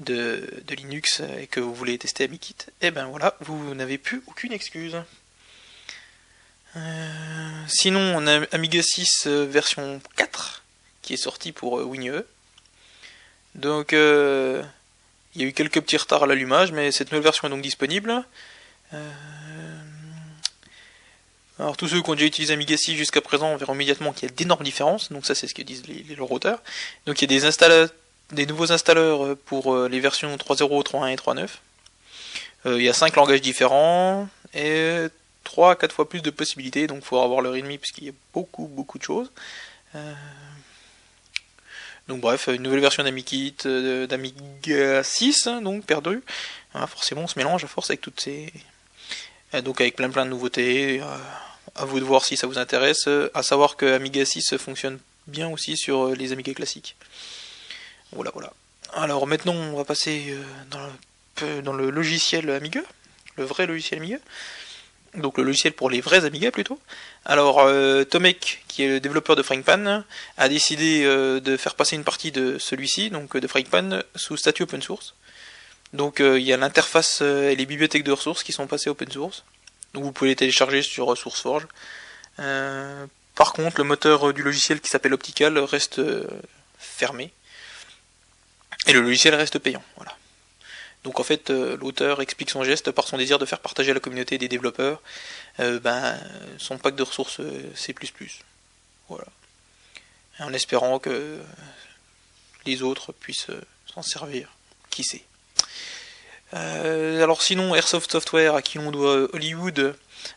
de, 0.00 0.48
Linux 0.70 1.22
et 1.38 1.46
que 1.46 1.60
vous 1.60 1.74
voulez 1.74 1.98
tester 1.98 2.24
AmiKit, 2.24 2.56
eh 2.80 2.90
ben 2.90 3.06
voilà, 3.06 3.36
vous 3.40 3.74
n'avez 3.74 3.98
plus 3.98 4.22
aucune 4.26 4.52
excuse. 4.52 4.96
sinon, 7.66 8.00
on 8.16 8.26
a 8.26 8.46
Amiga 8.52 8.82
6 8.82 9.26
version 9.26 10.00
4 10.16 10.62
qui 11.02 11.14
est 11.14 11.18
sorti 11.18 11.52
pour 11.52 11.74
WinUE. 11.74 12.22
Donc 13.54 13.92
il 15.34 15.42
y 15.42 15.44
a 15.44 15.48
eu 15.48 15.52
quelques 15.52 15.80
petits 15.80 15.96
retards 15.96 16.24
à 16.24 16.26
l'allumage, 16.26 16.72
mais 16.72 16.90
cette 16.90 17.12
nouvelle 17.12 17.24
version 17.24 17.46
est 17.46 17.50
donc 17.50 17.62
disponible. 17.62 18.24
Euh, 18.92 19.10
alors 21.58 21.76
tous 21.76 21.88
ceux 21.88 22.02
qui 22.02 22.10
ont 22.10 22.14
déjà 22.14 22.26
utilisé 22.26 22.52
Amiga 22.54 22.76
6 22.76 22.96
jusqu'à 22.96 23.20
présent 23.20 23.56
verront 23.56 23.74
immédiatement 23.74 24.12
qu'il 24.12 24.28
y 24.28 24.32
a 24.32 24.34
d'énormes 24.34 24.64
différences, 24.64 25.12
donc 25.12 25.26
ça 25.26 25.34
c'est 25.34 25.46
ce 25.46 25.54
que 25.54 25.62
disent 25.62 25.86
les, 25.86 26.04
les 26.08 26.20
auteurs. 26.20 26.62
Donc 27.06 27.20
il 27.20 27.30
y 27.30 27.36
a 27.36 27.88
des, 28.32 28.46
nouveaux 28.46 28.72
installeurs 28.72 29.36
pour 29.46 29.74
euh, 29.74 29.88
les 29.88 30.00
versions 30.00 30.34
3.0, 30.36 30.84
3.1 30.84 31.12
et 31.12 31.16
3.9. 31.16 31.48
Euh, 32.66 32.78
il 32.78 32.84
y 32.84 32.88
a 32.88 32.92
5 32.92 33.16
langages 33.16 33.40
différents 33.40 34.28
et 34.54 35.06
3 35.44 35.72
à 35.72 35.76
4 35.76 35.92
fois 35.92 36.08
plus 36.08 36.22
de 36.22 36.30
possibilités, 36.30 36.86
donc 36.86 36.98
il 36.98 37.04
faudra 37.04 37.24
avoir 37.24 37.40
le 37.40 37.50
README 37.50 37.78
puisqu'il 37.78 38.04
y 38.04 38.10
a 38.10 38.14
beaucoup 38.32 38.66
beaucoup 38.66 38.98
de 38.98 39.04
choses. 39.04 39.30
Donc 42.08 42.22
bref, 42.22 42.48
une 42.48 42.62
nouvelle 42.62 42.80
version 42.80 43.04
d'AmiKit, 43.04 43.56
euh, 43.66 44.06
d'Amiga 44.06 45.04
6, 45.04 45.46
hein, 45.46 45.60
donc 45.60 45.84
perdu. 45.84 46.22
Hein, 46.74 46.86
forcément, 46.86 47.22
on 47.22 47.26
se 47.26 47.38
mélange 47.38 47.64
à 47.64 47.68
force 47.68 47.90
avec 47.90 48.00
toutes 48.00 48.20
ces... 48.20 48.50
Euh, 49.54 49.60
donc 49.60 49.80
avec 49.82 49.94
plein 49.94 50.08
plein 50.08 50.24
de 50.24 50.30
nouveautés. 50.30 51.02
Euh, 51.02 51.16
à 51.78 51.84
vous 51.84 52.00
de 52.00 52.04
voir 52.04 52.24
si 52.24 52.36
ça 52.36 52.46
vous 52.46 52.58
intéresse. 52.58 53.08
À 53.34 53.42
savoir 53.42 53.76
que 53.76 53.86
Amiga 53.86 54.24
6 54.24 54.56
fonctionne 54.56 54.98
bien 55.26 55.48
aussi 55.48 55.76
sur 55.76 56.14
les 56.14 56.32
Amiga 56.32 56.52
classiques. 56.52 56.96
Voilà, 58.12 58.30
voilà. 58.34 58.52
Alors 58.92 59.26
maintenant, 59.26 59.54
on 59.54 59.76
va 59.76 59.84
passer 59.84 60.34
dans 60.70 60.80
le, 60.80 61.62
dans 61.62 61.72
le 61.72 61.90
logiciel 61.90 62.50
Amiga, 62.50 62.80
le 63.36 63.44
vrai 63.44 63.66
logiciel 63.66 64.00
Amiga 64.00 64.18
donc 65.14 65.38
le 65.38 65.44
logiciel 65.44 65.72
pour 65.72 65.90
les 65.90 66.00
vrais 66.00 66.24
Amiga 66.24 66.50
plutôt. 66.50 66.78
Alors 67.24 67.60
euh, 67.60 68.04
Tomek, 68.04 68.62
qui 68.68 68.82
est 68.82 68.88
le 68.88 69.00
développeur 69.00 69.36
de 69.36 69.42
FryingPan, 69.42 70.04
a 70.36 70.48
décidé 70.48 71.02
euh, 71.04 71.40
de 71.40 71.56
faire 71.56 71.74
passer 71.74 71.96
une 71.96 72.04
partie 72.04 72.32
de 72.32 72.58
celui-ci, 72.58 73.10
donc 73.10 73.36
de 73.36 73.46
FryingPan, 73.46 74.02
sous 74.14 74.36
statut 74.36 74.64
open 74.64 74.82
source. 74.82 75.14
Donc 75.92 76.20
euh, 76.20 76.38
il 76.38 76.46
y 76.46 76.52
a 76.52 76.56
l'interface 76.56 77.22
et 77.22 77.56
les 77.56 77.66
bibliothèques 77.66 78.04
de 78.04 78.12
ressources 78.12 78.42
qui 78.42 78.52
sont 78.52 78.66
passées 78.66 78.90
open 78.90 79.10
source. 79.10 79.44
Donc 79.94 80.04
vous 80.04 80.12
pouvez 80.12 80.30
les 80.30 80.36
télécharger 80.36 80.82
sur 80.82 81.16
SourceForge. 81.16 81.66
par 82.36 83.52
contre, 83.52 83.78
le 83.78 83.84
moteur 83.84 84.32
du 84.32 84.42
logiciel 84.42 84.80
qui 84.80 84.88
s'appelle 84.88 85.14
Optical 85.14 85.58
reste 85.58 86.00
fermé. 86.78 87.32
Et 88.86 88.92
le 88.92 89.00
logiciel 89.00 89.34
reste 89.34 89.58
payant. 89.58 89.82
Voilà. 89.96 90.16
Donc 91.04 91.20
en 91.20 91.22
fait, 91.22 91.50
euh, 91.50 91.76
l'auteur 91.76 92.20
explique 92.20 92.50
son 92.50 92.64
geste 92.64 92.90
par 92.90 93.06
son 93.06 93.16
désir 93.16 93.38
de 93.38 93.46
faire 93.46 93.60
partager 93.60 93.92
à 93.92 93.94
la 93.94 94.00
communauté 94.00 94.38
des 94.38 94.48
développeurs 94.48 95.00
euh, 95.60 95.78
ben, 95.78 96.18
son 96.58 96.78
pack 96.78 96.96
de 96.96 97.02
ressources 97.02 97.40
euh, 97.40 97.72
C++. 97.74 97.94
Voilà. 99.08 99.26
en 100.40 100.52
espérant 100.52 100.98
que 100.98 101.38
les 102.66 102.82
autres 102.82 103.12
puissent 103.12 103.50
s'en 103.86 104.02
servir. 104.02 104.52
Qui 104.90 105.04
sait 105.04 105.24
alors 106.52 107.42
sinon, 107.42 107.74
Airsoft 107.74 108.10
Software, 108.10 108.54
à 108.54 108.62
qui 108.62 108.78
on 108.78 108.90
doit 108.90 109.28
Hollywood, 109.34 109.94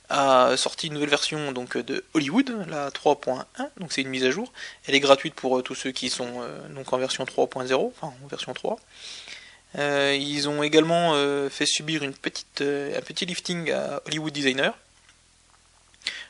a 0.10 0.56
sorti 0.58 0.88
une 0.88 0.94
nouvelle 0.94 1.10
version 1.10 1.52
donc 1.52 1.78
de 1.78 2.04
Hollywood, 2.14 2.66
la 2.68 2.90
3.1, 2.90 3.44
donc 3.78 3.92
c'est 3.92 4.02
une 4.02 4.10
mise 4.10 4.24
à 4.26 4.32
jour. 4.32 4.52
Elle 4.88 4.96
est 4.96 5.00
gratuite 5.00 5.34
pour 5.34 5.64
tous 5.64 5.76
ceux 5.76 5.92
qui 5.92 6.10
sont 6.10 6.42
donc 6.70 6.94
en 6.94 6.98
version 6.98 7.24
3.0, 7.24 7.74
enfin 7.74 8.14
en 8.24 8.28
version 8.28 8.54
3. 8.54 8.80
ils 9.76 10.48
ont 10.50 10.64
également 10.64 11.14
fait 11.50 11.66
subir 11.66 12.04
un 12.04 12.12
petit 12.12 13.26
lifting 13.26 13.72
à 13.72 14.02
Hollywood 14.06 14.34
Designer. 14.34 14.74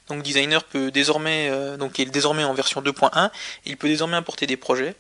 Donc 0.08 0.24
Designer 0.24 0.64
peut 0.64 0.92
désormais, 0.92 1.52
donc 1.78 2.00
est 2.00 2.06
désormais 2.06 2.44
en 2.44 2.54
version 2.54 2.82
2.1, 2.82 3.32
il 3.66 3.78
peut 3.78 3.88
désormais 3.88 4.18
importer 4.18 4.48
des 4.48 4.58
projets. 4.58 4.96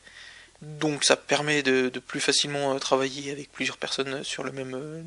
Donc 0.61 1.03
ça 1.03 1.15
permet 1.15 1.63
de, 1.63 1.89
plus 1.99 2.19
facilement 2.19 2.77
travailler 2.79 3.31
avec 3.31 3.51
plusieurs 3.51 3.77
personnes 3.77 4.23
sur 4.23 4.43
le 4.43 4.51
même, 4.51 5.03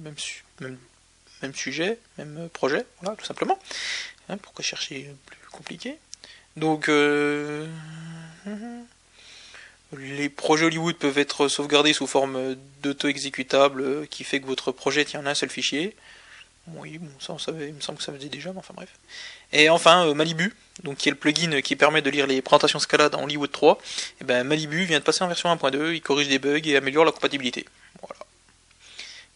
même, 1.42 1.54
sujet, 1.54 1.99
même 2.18 2.49
projet, 2.52 2.84
voilà, 3.00 3.16
tout 3.16 3.25
simplement. 3.25 3.58
Hein, 4.28 4.37
pourquoi 4.38 4.64
chercher 4.64 5.14
plus 5.26 5.38
compliqué 5.52 5.99
Donc 6.56 6.88
les 9.99 10.28
projets 10.28 10.66
Hollywood 10.66 10.96
peuvent 10.96 11.18
être 11.18 11.49
sauvegardés 11.49 11.92
sous 11.92 12.06
forme 12.06 12.56
d'auto-exécutable 12.82 13.82
euh, 13.82 14.06
qui 14.06 14.25
fait 14.25 14.40
que 14.40 14.46
votre 14.46 14.73
projet 14.73 15.04
tient 15.04 15.25
un 15.26 15.34
seul 15.34 15.50
fichier. 15.50 15.94
Oui, 16.68 16.99
bon, 16.99 17.11
ça 17.21 17.35
on 17.35 17.38
savait, 17.38 17.68
il 17.68 17.75
me 17.75 17.80
semble 17.80 17.99
que 17.99 18.04
ça 18.04 18.12
faisait 18.12 18.28
déjà, 18.28 18.52
mais 18.52 18.59
enfin 18.59 18.73
bref. 18.75 18.88
Et 19.52 19.68
enfin, 19.68 20.06
euh, 20.06 20.14
Malibu, 20.14 20.54
donc 20.83 20.97
qui 20.97 21.09
est 21.09 21.12
le 21.12 21.18
plugin 21.18 21.61
qui 21.61 21.76
permet 21.76 22.00
de 22.00 22.09
lire 22.09 22.26
les 22.26 22.40
présentations 22.40 22.78
Scala 22.78 23.11
dans 23.11 23.23
Hollywood 23.23 23.52
3. 23.52 23.78
Et 24.21 24.25
ben 24.25 24.44
Malibu 24.44 24.85
vient 24.85 24.99
de 24.99 25.04
passer 25.04 25.23
en 25.25 25.28
version 25.28 25.54
1.2, 25.54 25.94
il 25.94 26.00
corrige 26.00 26.28
des 26.28 26.38
bugs 26.38 26.61
et 26.64 26.76
améliore 26.76 27.04
la 27.04 27.12
compatibilité. 27.12 27.66
Voilà. 28.00 28.25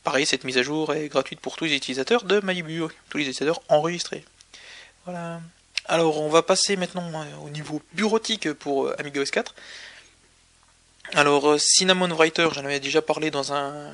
Pareil, 0.05 0.25
cette 0.25 0.45
mise 0.45 0.57
à 0.57 0.63
jour 0.63 0.95
est 0.95 1.09
gratuite 1.09 1.41
pour 1.41 1.57
tous 1.57 1.65
les 1.65 1.75
utilisateurs 1.75 2.25
de 2.25 2.41
Malibu, 2.41 2.85
tous 3.11 3.19
les 3.19 3.25
utilisateurs 3.25 3.61
enregistrés. 3.69 4.25
Voilà. 5.05 5.41
Alors 5.85 6.21
on 6.21 6.31
va 6.31 6.43
passer 6.43 6.77
maintenant 6.77 7.11
euh, 7.15 7.37
au 7.45 7.51
niveau 7.51 7.83
bureautique 7.93 8.53
pour 8.55 8.91
Amiga 8.99 9.21
OS 9.21 9.31
4. 9.31 9.55
Alors, 11.15 11.49
euh, 11.49 11.59
Cinnamon 11.59 12.09
Writer, 12.09 12.49
j'en 12.53 12.65
avais 12.65 12.81
déjà 12.81 13.01
parlé 13.01 13.31
dans 13.31 13.55
un, 13.55 13.93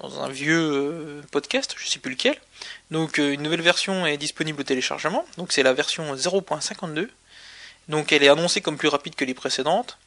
dans 0.00 0.20
un 0.20 0.28
vieux 0.28 0.58
euh, 0.58 1.22
podcast, 1.30 1.74
je 1.78 1.86
sais 1.86 1.98
plus 1.98 2.12
lequel. 2.12 2.36
Donc, 2.90 3.18
euh, 3.18 3.32
une 3.32 3.42
nouvelle 3.42 3.62
version 3.62 4.06
est 4.06 4.16
disponible 4.16 4.60
au 4.60 4.64
téléchargement. 4.64 5.24
Donc, 5.36 5.52
c'est 5.52 5.62
la 5.62 5.72
version 5.72 6.14
0.52. 6.14 7.08
Donc, 7.88 8.12
elle 8.12 8.22
est 8.22 8.28
annoncée 8.28 8.60
comme 8.60 8.76
plus 8.76 8.88
rapide 8.88 9.14
que 9.14 9.24
les 9.24 9.34
précédentes. 9.34 9.98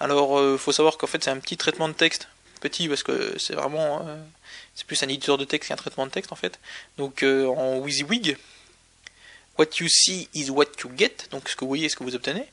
Alors, 0.00 0.40
il 0.52 0.58
faut 0.58 0.72
savoir 0.72 0.98
qu'en 0.98 1.06
fait, 1.06 1.22
c'est 1.22 1.30
un 1.30 1.38
petit 1.38 1.56
traitement 1.56 1.88
de 1.88 1.94
texte. 1.94 2.28
Petit 2.60 2.88
parce 2.88 3.02
que 3.02 3.36
c'est 3.38 3.54
vraiment. 3.54 4.06
c'est 4.74 4.86
plus 4.86 5.02
un 5.02 5.08
éditeur 5.08 5.36
de 5.36 5.44
texte 5.44 5.68
qu'un 5.68 5.76
traitement 5.76 6.06
de 6.06 6.10
texte 6.10 6.32
en 6.32 6.36
fait. 6.36 6.58
Donc, 6.96 7.22
en 7.22 7.78
WYSIWYG. 7.78 8.36
What 9.58 9.66
you 9.80 9.88
see 9.88 10.28
is 10.34 10.50
what 10.50 10.66
you 10.82 10.90
get. 10.96 11.28
Donc, 11.30 11.48
ce 11.48 11.56
que 11.56 11.60
vous 11.60 11.68
voyez 11.68 11.86
est 11.86 11.88
ce 11.88 11.96
que 11.96 12.04
vous 12.04 12.14
obtenez. 12.14 12.46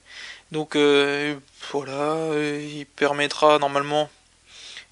Donc 0.52 0.76
euh, 0.76 1.36
voilà, 1.72 2.14
euh, 2.16 2.62
il 2.62 2.86
permettra 2.86 3.58
normalement 3.58 4.10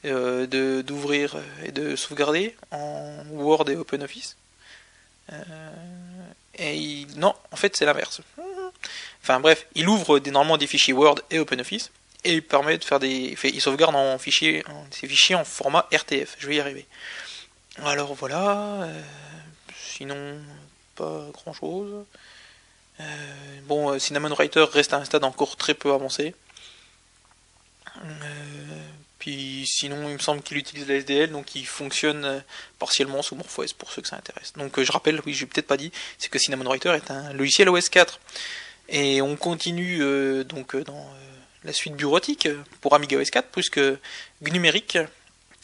euh, 0.05 0.81
d'ouvrir 0.81 1.35
et 1.63 1.71
de 1.71 1.95
sauvegarder 1.95 2.55
en 2.71 3.23
Word 3.31 3.69
et 3.69 3.75
OpenOffice. 3.75 4.37
et 6.57 7.05
non, 7.15 7.35
en 7.51 7.55
fait 7.55 7.75
c'est 7.75 7.85
l'inverse. 7.85 8.21
Enfin 9.21 9.39
bref, 9.39 9.65
il 9.75 9.87
ouvre 9.87 10.19
normalement 10.19 10.57
des 10.57 10.67
fichiers 10.67 10.93
Word 10.93 11.19
et 11.29 11.39
OpenOffice 11.39 11.91
et 12.23 12.33
il 12.33 12.43
permet 12.43 12.77
de 12.77 12.83
faire 12.83 12.99
des, 12.99 13.37
il 13.43 13.61
sauvegarde 13.61 13.95
en 13.95 14.17
fichiers, 14.17 14.63
ces 14.91 15.07
fichiers 15.07 15.35
en 15.35 15.45
format 15.45 15.87
RTF. 15.91 16.35
Je 16.39 16.47
vais 16.47 16.55
y 16.55 16.59
arriver. 16.59 16.85
Alors 17.83 18.13
voilà, 18.13 18.89
sinon 19.77 20.39
pas 20.95 21.25
grand 21.33 21.53
chose. 21.53 22.05
Euh, 22.99 23.03
bon, 23.63 23.91
euh, 23.91 23.99
Cinnamon 23.99 24.33
Writer 24.33 24.65
reste 24.71 24.93
à 24.93 24.97
un 24.97 25.05
stade 25.05 25.23
encore 25.23 25.55
très 25.55 25.73
peu 25.73 25.93
avancé. 25.93 26.35
Euh, 28.03 28.87
puis 29.19 29.65
sinon, 29.67 30.07
il 30.07 30.13
me 30.13 30.19
semble 30.19 30.41
qu'il 30.41 30.57
utilise 30.57 30.87
la 30.87 30.95
SDL, 30.95 31.31
donc 31.31 31.53
il 31.55 31.67
fonctionne 31.67 32.43
partiellement 32.79 33.21
sous 33.21 33.35
MorphOS 33.35 33.73
pour 33.77 33.91
ceux 33.91 34.01
que 34.01 34.07
ça 34.07 34.15
intéresse. 34.15 34.53
Donc 34.55 34.81
je 34.81 34.91
rappelle, 34.91 35.21
oui, 35.25 35.33
j'ai 35.33 35.45
peut-être 35.45 35.67
pas 35.67 35.77
dit, 35.77 35.91
c'est 36.17 36.29
que 36.29 36.39
Cinnamon 36.39 36.65
Writer 36.65 36.91
est 36.91 37.11
un 37.11 37.33
logiciel 37.33 37.69
OS 37.69 37.89
4. 37.89 38.19
Et 38.87 39.21
on 39.21 39.35
continue 39.35 39.99
donc 40.45 40.75
dans 40.75 41.13
la 41.63 41.73
suite 41.73 41.95
bureautique 41.95 42.47
pour 42.81 42.95
Amiga 42.95 43.17
OS 43.17 43.29
4, 43.29 43.49
puisque 43.51 43.81
GNumeric 44.41 44.97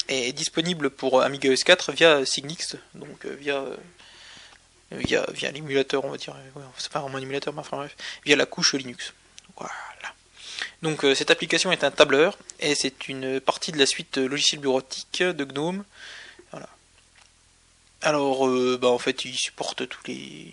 est 0.10 0.34
disponible 0.34 0.90
pour 0.90 1.24
Amiga 1.24 1.50
OS 1.50 1.64
4 1.64 1.94
via 1.94 2.26
Signix, 2.26 2.76
donc 2.94 3.26
via 3.26 3.64
via, 4.92 5.26
via 5.32 5.52
l'émulateur, 5.52 6.06
on 6.06 6.12
va 6.12 6.18
dire, 6.18 6.36
c'est 6.78 6.92
pas 6.92 7.00
vraiment 7.00 7.18
un 7.18 7.26
mais 7.26 7.48
enfin 7.48 7.78
bref, 7.78 7.96
via 8.26 8.36
la 8.36 8.46
couche 8.46 8.74
Linux. 8.74 9.14
Voilà. 9.58 9.74
Donc 10.82 11.04
euh, 11.04 11.16
cette 11.16 11.32
application 11.32 11.72
est 11.72 11.84
un 11.84 11.92
tableur 11.92 12.38
et 12.60 12.76
c'est 12.76 13.08
une 13.08 13.40
partie 13.40 13.72
de 13.72 13.78
la 13.78 13.86
suite 13.86 14.18
logiciel 14.18 14.62
bureautique 14.62 15.24
de 15.24 15.44
GNOME. 15.44 15.84
Voilà. 16.52 16.70
Alors, 18.02 18.48
euh, 18.48 18.78
bah, 18.82 18.90
en 18.90 19.00
fait, 19.00 19.26
il 19.26 19.36
supporte 19.36 19.88
tous 19.88 20.02
les 20.08 20.52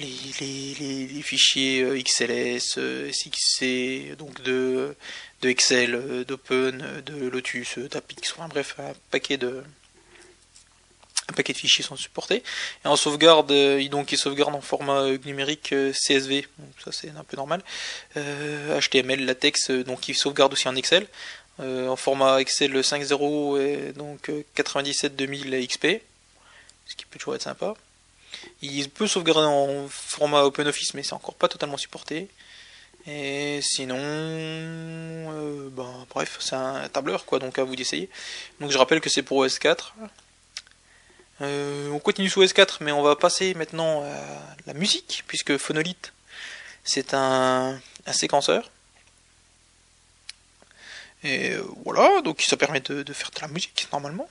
les, 0.00 1.06
les, 1.08 1.22
fichiers 1.22 1.82
euh, 1.82 2.00
XLS, 2.00 2.78
SXC, 3.12 4.16
donc 4.16 4.42
de, 4.42 4.94
de 5.42 5.48
Excel, 5.48 6.24
d'Open, 6.24 7.02
de 7.04 7.28
Lotus, 7.28 7.78
d'Apix, 7.78 8.32
enfin 8.32 8.46
bref, 8.46 8.76
un 8.78 8.92
paquet 9.10 9.38
de, 9.38 9.64
un 11.28 11.32
paquet 11.32 11.52
de 11.52 11.58
fichiers 11.58 11.84
sont 11.84 11.96
supportés. 11.96 12.42
Et 12.84 12.88
en 12.88 12.96
sauvegarde, 12.96 13.50
euh, 13.52 13.86
donc 13.88 14.12
il 14.12 14.18
sauvegarde 14.18 14.54
en 14.54 14.60
format 14.60 15.00
euh, 15.00 15.18
numérique 15.24 15.72
euh, 15.72 15.92
CSV, 15.92 16.46
ça 16.82 16.92
c'est 16.92 17.10
un 17.10 17.24
peu 17.24 17.36
normal. 17.36 17.62
HTML, 18.16 19.24
latex, 19.24 19.70
donc 19.70 20.08
il 20.08 20.14
sauvegarde 20.14 20.52
aussi 20.52 20.68
en 20.68 20.76
Excel. 20.76 21.06
en 21.58 21.96
format 21.96 22.40
Excel 22.40 22.72
5.0 22.80 23.60
et 23.60 23.92
donc 23.92 24.30
97-2000 24.56 25.66
XP, 25.66 26.00
ce 26.86 26.96
qui 26.96 27.04
peut 27.04 27.18
toujours 27.18 27.34
être 27.34 27.42
sympa. 27.42 27.74
Il 28.62 28.88
peut 28.90 29.06
sauvegarder 29.06 29.46
en 29.46 29.88
format 29.88 30.42
OpenOffice, 30.42 30.94
mais 30.94 31.02
c'est 31.02 31.14
encore 31.14 31.34
pas 31.34 31.48
totalement 31.48 31.76
supporté. 31.76 32.28
Et 33.06 33.60
sinon, 33.62 33.96
ben, 35.70 36.06
bref, 36.10 36.38
c'est 36.40 36.56
un 36.56 36.88
tableur, 36.88 37.24
quoi, 37.24 37.38
donc 37.38 37.58
à 37.58 37.64
vous 37.64 37.74
d'essayer. 37.74 38.08
Donc 38.60 38.70
je 38.70 38.78
rappelle 38.78 39.00
que 39.00 39.10
c'est 39.10 39.22
pour 39.22 39.38
OS 39.38 39.58
4. 39.58 39.94
Euh, 41.40 41.90
on 41.90 41.98
continue 42.00 42.28
sous 42.28 42.42
S4, 42.42 42.78
mais 42.80 42.92
on 42.92 43.02
va 43.02 43.14
passer 43.16 43.54
maintenant 43.54 44.02
à 44.02 44.56
la 44.66 44.74
musique, 44.74 45.24
puisque 45.26 45.56
Phonolite, 45.56 46.12
c'est 46.84 47.14
un, 47.14 47.80
séquenceur. 48.12 48.70
Et 51.22 51.50
euh, 51.50 51.62
voilà, 51.84 52.22
donc 52.22 52.42
ça 52.42 52.56
permet 52.56 52.80
de, 52.80 53.12
faire 53.12 53.30
de 53.30 53.40
la 53.40 53.48
musique 53.48 53.88
normalement. 53.92 54.28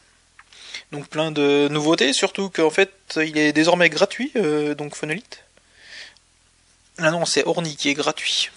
Donc 0.91 1.07
plein 1.07 1.31
de 1.31 1.67
nouveautés, 1.69 2.13
surtout 2.13 2.49
qu'en 2.49 2.69
fait 2.69 2.91
il 3.17 3.37
est 3.37 3.53
désormais 3.53 3.89
gratuit, 3.89 4.31
euh, 4.35 4.75
donc 4.75 4.95
Phonolite. 4.95 5.43
Ah 6.97 7.11
non, 7.11 7.25
c'est 7.25 7.45
Orni 7.45 7.75
qui 7.75 7.89
est 7.89 7.93
gratuit. 7.93 8.49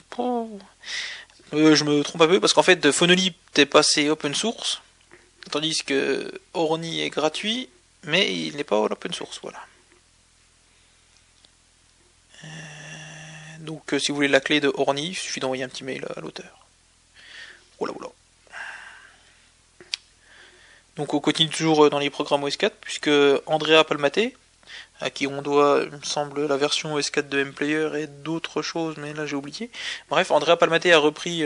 je 1.52 1.84
me 1.84 2.02
trompe 2.02 2.22
un 2.22 2.28
peu 2.28 2.40
parce 2.40 2.52
qu'en 2.52 2.62
fait 2.62 2.90
Phonolite 2.90 3.36
est 3.58 3.66
passé 3.66 4.08
open 4.08 4.34
source, 4.34 4.80
tandis 5.50 5.82
que 5.84 6.32
Orni 6.54 7.02
est 7.02 7.10
gratuit 7.10 7.68
mais 8.04 8.34
il 8.34 8.56
n'est 8.56 8.64
pas 8.64 8.78
en 8.78 8.86
open 8.86 9.12
source, 9.12 9.40
voilà. 9.42 9.60
Euh, 12.44 12.46
donc 13.60 13.92
euh, 13.92 13.98
si 13.98 14.10
vous 14.10 14.16
voulez 14.16 14.28
la 14.28 14.40
clé 14.40 14.60
de 14.60 14.72
Orni, 14.74 15.08
il 15.08 15.14
suffit 15.14 15.40
d'envoyer 15.40 15.64
un 15.64 15.68
petit 15.68 15.84
mail 15.84 16.06
à 16.16 16.20
l'auteur. 16.20 16.66
Voilà, 17.78 17.94
voilà. 17.98 18.12
Donc 20.96 21.14
on 21.14 21.20
continue 21.20 21.50
toujours 21.50 21.84
euh, 21.84 21.90
dans 21.90 21.98
les 21.98 22.10
programmes 22.10 22.44
OS4, 22.44 22.72
puisque 22.80 23.10
Andrea 23.46 23.84
Palmaté, 23.84 24.36
à 25.00 25.10
qui 25.10 25.26
on 25.26 25.42
doit, 25.42 25.82
il 25.84 25.96
me 25.96 26.02
semble, 26.02 26.46
la 26.46 26.56
version 26.56 26.98
OS4 26.98 27.28
de 27.28 27.40
M-Player 27.40 27.90
et 28.00 28.06
d'autres 28.06 28.62
choses, 28.62 28.96
mais 28.96 29.12
là 29.12 29.26
j'ai 29.26 29.36
oublié. 29.36 29.70
Bref, 30.08 30.30
Andrea 30.30 30.56
Palmaté 30.56 30.92
a 30.92 30.98
repris 30.98 31.44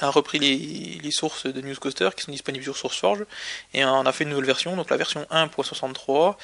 a 0.00 0.10
repris 0.10 0.38
les, 0.38 1.10
sources 1.10 1.46
de 1.46 1.60
Newscoaster 1.60 2.10
qui 2.16 2.24
sont 2.24 2.32
disponibles 2.32 2.64
sur 2.64 2.76
SourceForge 2.76 3.24
et 3.72 3.84
on 3.84 4.04
a 4.04 4.12
fait 4.12 4.24
une 4.24 4.30
nouvelle 4.30 4.46
version, 4.46 4.76
donc 4.76 4.90
la 4.90 4.96
version 4.96 5.26
1.63. 5.30 6.36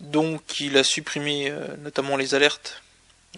Donc 0.00 0.60
il 0.60 0.76
a 0.76 0.84
supprimé 0.84 1.50
euh, 1.50 1.76
notamment 1.78 2.16
les 2.16 2.34
alertes 2.34 2.82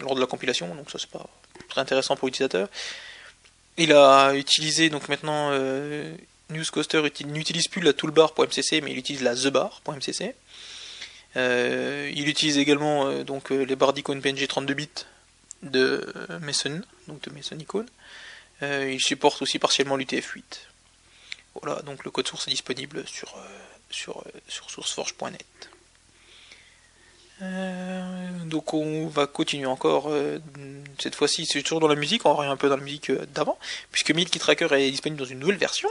lors 0.01 0.15
de 0.15 0.19
la 0.19 0.27
compilation, 0.27 0.73
donc 0.75 0.89
ça 0.91 0.99
c'est 0.99 1.09
pas 1.09 1.25
très 1.69 1.81
intéressant 1.81 2.15
pour 2.15 2.27
l'utilisateur. 2.27 2.67
Il 3.77 3.93
a 3.93 4.33
utilisé 4.35 4.89
donc 4.89 5.09
maintenant 5.09 5.49
euh, 5.51 6.15
Newscoaster 6.49 7.01
n'utilise 7.25 7.67
plus 7.67 7.81
la 7.81 7.93
toolbar.mcc 7.93 8.81
mais 8.83 8.91
il 8.91 8.97
utilise 8.97 9.21
la 9.21 9.35
thebar.mcc. 9.35 10.35
Euh, 11.37 12.09
il 12.15 12.29
utilise 12.29 12.57
également 12.57 13.07
euh, 13.07 13.23
donc 13.23 13.49
les 13.49 13.75
barres 13.75 13.93
d'icônes 13.93 14.21
PNG 14.21 14.47
32 14.47 14.73
bits 14.73 14.89
de 15.63 16.05
Mason, 16.41 16.81
donc 17.07 17.21
de 17.21 17.31
Mason. 17.31 17.57
Euh, 18.63 18.91
il 18.91 19.01
supporte 19.01 19.41
aussi 19.41 19.59
partiellement 19.59 19.97
l'UTF-8. 19.97 20.41
Voilà, 21.61 21.81
donc 21.81 22.03
le 22.03 22.11
code 22.11 22.27
source 22.27 22.47
est 22.47 22.51
disponible 22.51 23.05
sur, 23.07 23.35
euh, 23.37 24.09
euh, 24.09 24.39
sourceforge.net. 24.47 25.45
donc 28.45 28.73
on 28.73 29.07
va 29.07 29.27
continuer 29.27 29.65
encore. 29.65 30.09
cette 30.99 31.15
fois-ci, 31.15 31.45
c'est 31.45 31.61
toujours 31.63 31.81
dans 31.81 31.87
la 31.87 31.95
musique. 31.95 32.25
On 32.25 32.33
va 32.33 32.49
un 32.49 32.57
peu 32.57 32.69
dans 32.69 32.77
la 32.77 32.83
musique 32.83 33.11
d'avant, 33.11 33.57
puisque 33.91 34.11
Milky 34.11 34.39
Tracker 34.39 34.67
est 34.71 34.91
disponible 34.91 35.19
dans 35.19 35.27
une 35.27 35.39
nouvelle 35.39 35.57
version. 35.57 35.89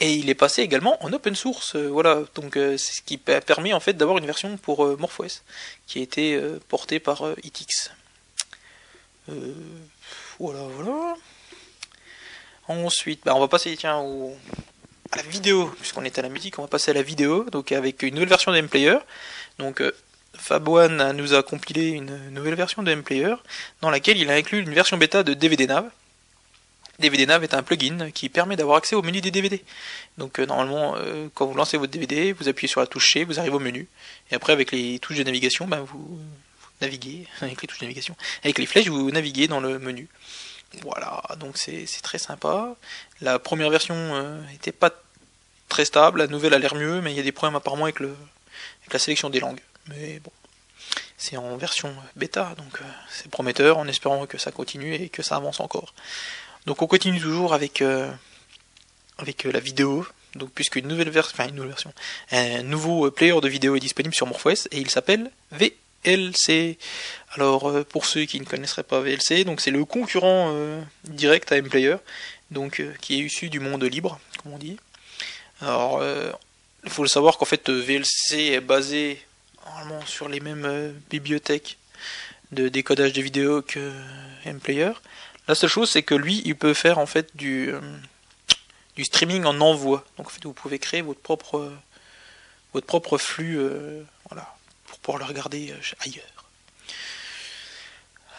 Et 0.00 0.14
il 0.14 0.28
est 0.30 0.34
passé 0.34 0.62
également 0.62 1.02
en 1.04 1.12
open 1.12 1.36
source, 1.36 1.76
voilà. 1.76 2.24
Donc 2.34 2.54
c'est 2.54 2.78
ce 2.78 3.02
qui 3.02 3.20
a 3.28 3.40
permis 3.40 3.72
en 3.72 3.78
fait 3.78 3.92
d'avoir 3.92 4.18
une 4.18 4.26
version 4.26 4.56
pour 4.56 4.84
MorphOS 4.98 5.42
qui 5.86 6.00
a 6.00 6.02
été 6.02 6.40
portée 6.68 6.98
par 6.98 7.22
ITX. 7.44 7.92
Voilà, 10.42 10.62
voilà. 10.74 11.14
Ensuite, 12.66 13.20
bah, 13.24 13.32
on 13.36 13.38
va 13.38 13.46
passer 13.46 13.76
tiens 13.76 14.02
à 15.12 15.16
la 15.16 15.22
vidéo, 15.22 15.72
puisqu'on 15.78 16.02
est 16.02 16.18
à 16.18 16.22
la 16.22 16.28
musique, 16.28 16.58
on 16.58 16.62
va 16.62 16.68
passer 16.68 16.90
à 16.90 16.94
la 16.94 17.02
vidéo, 17.02 17.44
donc 17.52 17.70
avec 17.70 18.02
une 18.02 18.14
nouvelle 18.14 18.28
version 18.28 18.50
de 18.50 18.60
MPlayer. 18.60 18.98
Donc 19.60 19.80
euh, 19.80 19.92
Fab1 20.36 21.12
nous 21.12 21.34
a 21.34 21.44
compilé 21.44 21.90
une 21.90 22.30
nouvelle 22.30 22.56
version 22.56 22.82
de 22.82 22.92
MPlayer, 22.92 23.36
dans 23.82 23.90
laquelle 23.90 24.18
il 24.18 24.28
a 24.32 24.34
inclus 24.34 24.58
une 24.58 24.74
version 24.74 24.96
bêta 24.96 25.22
de 25.22 25.32
DVD-Nav. 25.32 25.88
DVD-Nav 26.98 27.44
est 27.44 27.54
un 27.54 27.62
plugin 27.62 28.10
qui 28.10 28.28
permet 28.28 28.56
d'avoir 28.56 28.78
accès 28.78 28.96
au 28.96 29.02
menu 29.02 29.20
des 29.20 29.30
DVD. 29.30 29.62
Donc 30.18 30.40
euh, 30.40 30.46
normalement, 30.46 30.96
euh, 30.96 31.28
quand 31.34 31.46
vous 31.46 31.54
lancez 31.54 31.76
votre 31.76 31.92
DVD, 31.92 32.32
vous 32.32 32.48
appuyez 32.48 32.68
sur 32.68 32.80
la 32.80 32.88
touche 32.88 33.12
C, 33.12 33.22
vous 33.22 33.38
arrivez 33.38 33.54
au 33.54 33.60
menu, 33.60 33.86
et 34.32 34.34
après 34.34 34.52
avec 34.52 34.72
les 34.72 34.98
touches 34.98 35.18
de 35.18 35.22
navigation, 35.22 35.68
ben, 35.68 35.82
vous 35.82 36.18
naviguez, 36.82 37.26
avec 37.40 37.60
les 37.62 37.68
touches 37.68 37.80
de 37.80 37.84
navigation, 37.86 38.16
avec 38.44 38.58
les 38.58 38.66
flèches, 38.66 38.88
vous 38.88 39.10
naviguez 39.10 39.48
dans 39.48 39.60
le 39.60 39.78
menu. 39.78 40.08
Voilà, 40.82 41.22
donc 41.38 41.58
c'est 41.58 41.86
très 42.02 42.18
sympa. 42.18 42.76
La 43.20 43.38
première 43.38 43.68
version 43.68 44.42
n'était 44.50 44.72
pas 44.72 44.90
très 45.72 45.84
stable, 45.86 46.18
la 46.18 46.26
nouvelle 46.26 46.52
a 46.52 46.58
l'air 46.58 46.74
mieux, 46.74 47.00
mais 47.00 47.12
il 47.12 47.16
y 47.16 47.20
a 47.20 47.22
des 47.22 47.32
problèmes 47.32 47.56
apparemment 47.56 47.84
avec, 47.84 47.98
la 48.00 48.98
sélection 48.98 49.30
des 49.30 49.40
langues. 49.40 49.60
Mais 49.88 50.20
bon, 50.20 50.30
c'est 51.16 51.38
en 51.38 51.56
version 51.56 51.94
bêta, 52.14 52.54
donc 52.58 52.80
euh, 52.80 52.84
c'est 53.10 53.30
prometteur, 53.30 53.78
en 53.78 53.88
espérant 53.88 54.26
que 54.26 54.36
ça 54.36 54.52
continue 54.52 54.94
et 54.94 55.08
que 55.08 55.22
ça 55.22 55.36
avance 55.36 55.60
encore. 55.60 55.94
Donc 56.66 56.82
on 56.82 56.86
continue 56.86 57.18
toujours 57.20 57.54
avec, 57.54 57.80
euh, 57.80 58.10
euh, 59.20 59.52
la 59.52 59.60
vidéo, 59.60 60.06
donc 60.34 60.50
puisque 60.50 60.76
une 60.76 60.88
nouvelle, 60.88 61.08
version, 61.08 61.32
enfin 61.34 61.48
une 61.48 61.54
nouvelle 61.54 61.70
version, 61.70 61.94
un 62.30 62.62
nouveau 62.62 63.10
player 63.10 63.40
de 63.40 63.48
vidéo 63.48 63.74
est 63.74 63.80
disponible 63.80 64.14
sur 64.14 64.26
MorphOS 64.26 64.68
et 64.72 64.78
il 64.78 64.90
s'appelle 64.90 65.30
VLC. 66.04 66.78
Alors 67.34 67.84
pour 67.86 68.06
ceux 68.06 68.24
qui 68.24 68.40
ne 68.40 68.44
connaisseraient 68.44 68.82
pas 68.82 69.00
VLC, 69.00 69.44
donc 69.44 69.60
c'est 69.60 69.70
le 69.70 69.84
concurrent 69.84 70.54
direct 71.04 71.50
à 71.52 71.60
MPlayer, 71.60 71.96
donc 72.50 72.82
qui 73.00 73.14
est 73.14 73.24
issu 73.24 73.48
du 73.48 73.60
monde 73.60 73.82
libre, 73.84 74.20
comme 74.42 74.52
on 74.52 74.58
dit. 74.58 74.78
Alors, 75.62 75.98
euh, 76.00 76.32
il 76.82 76.90
faut 76.90 77.02
le 77.02 77.08
savoir 77.08 77.38
qu'en 77.38 77.44
fait, 77.44 77.70
VLC 77.70 78.52
est 78.52 78.60
basé 78.60 79.22
normalement 79.64 80.04
sur 80.06 80.28
les 80.28 80.40
mêmes 80.40 80.64
euh, 80.64 80.92
bibliothèques 81.08 81.78
de 82.50 82.68
décodage 82.68 83.12
de 83.12 83.22
vidéos 83.22 83.62
que 83.62 83.92
MPlayer. 84.44 84.90
La 85.46 85.54
seule 85.54 85.70
chose, 85.70 85.88
c'est 85.88 86.02
que 86.02 86.16
lui, 86.16 86.42
il 86.44 86.56
peut 86.56 86.74
faire 86.74 86.98
en 86.98 87.06
fait 87.06 87.36
du, 87.36 87.72
euh, 87.72 87.80
streaming 89.04 89.44
en 89.44 89.60
envoi. 89.60 90.04
Donc, 90.18 90.26
vous 90.42 90.52
pouvez 90.52 90.80
créer 90.80 91.00
votre 91.00 91.20
propre, 91.20 91.72
votre 92.72 92.86
propre 92.86 93.16
flux, 93.16 93.60
voilà, 94.28 94.56
pouvoir 95.02 95.18
le 95.18 95.24
regarder 95.28 95.74
ailleurs. 96.00 96.24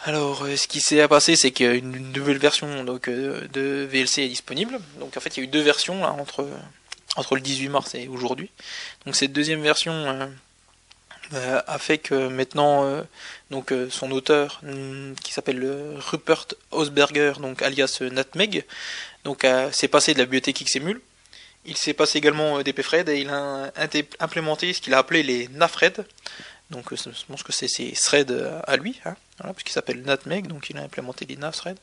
Alors, 0.06 0.46
ce 0.46 0.68
qui 0.68 0.80
s'est 0.80 1.06
passé, 1.08 1.34
c'est 1.36 1.50
qu'une 1.50 2.12
nouvelle 2.12 2.38
version 2.38 2.84
donc, 2.84 3.08
de 3.08 3.88
VLC 3.90 4.18
est 4.18 4.28
disponible. 4.28 4.78
Donc, 5.00 5.16
en 5.16 5.20
fait, 5.20 5.36
il 5.36 5.40
y 5.40 5.42
a 5.42 5.44
eu 5.44 5.50
deux 5.50 5.62
versions 5.62 6.02
entre 6.02 6.46
entre 7.16 7.34
le 7.34 7.40
18 7.40 7.68
mars 7.68 7.94
et 7.94 8.08
aujourd'hui. 8.08 8.50
Donc 9.06 9.16
cette 9.16 9.32
deuxième 9.32 9.62
version 9.62 9.92
euh, 9.92 10.26
euh, 11.34 11.62
a 11.66 11.78
fait 11.78 11.98
que 11.98 12.28
maintenant 12.28 12.84
euh, 12.84 13.02
donc 13.50 13.72
son 13.90 14.10
auteur 14.10 14.60
mm, 14.62 15.14
qui 15.22 15.32
s'appelle 15.32 15.64
Rupert 15.98 16.46
Osberger 16.70 17.34
donc 17.40 17.62
alias 17.62 18.00
Natmeg 18.00 18.64
donc 19.24 19.46
s'est 19.72 19.88
passé 19.88 20.12
de 20.12 20.18
la 20.18 20.24
bibliothèque 20.24 20.62
XEMUL. 20.64 21.00
Il 21.66 21.78
s'est 21.78 21.94
passé 21.94 22.18
également 22.18 22.60
d'EPFRED 22.60 23.08
et 23.08 23.20
il 23.20 23.30
a 23.30 23.72
implémenté 24.20 24.74
ce 24.74 24.82
qu'il 24.82 24.92
a 24.92 24.98
appelé 24.98 25.22
les 25.22 25.48
NAFRED. 25.48 26.04
Donc 26.74 26.94
je 26.94 27.10
pense 27.28 27.42
que 27.42 27.52
c'est 27.52 27.68
ses 27.68 27.92
threads 27.92 28.34
à 28.66 28.76
lui, 28.76 29.00
hein, 29.04 29.14
puisqu'il 29.54 29.72
s'appelle 29.72 30.02
Natmeg, 30.02 30.46
donc 30.46 30.68
il 30.70 30.76
a 30.76 30.82
implémenté 30.82 31.24
les 31.24 31.36
NAFRED. 31.36 31.78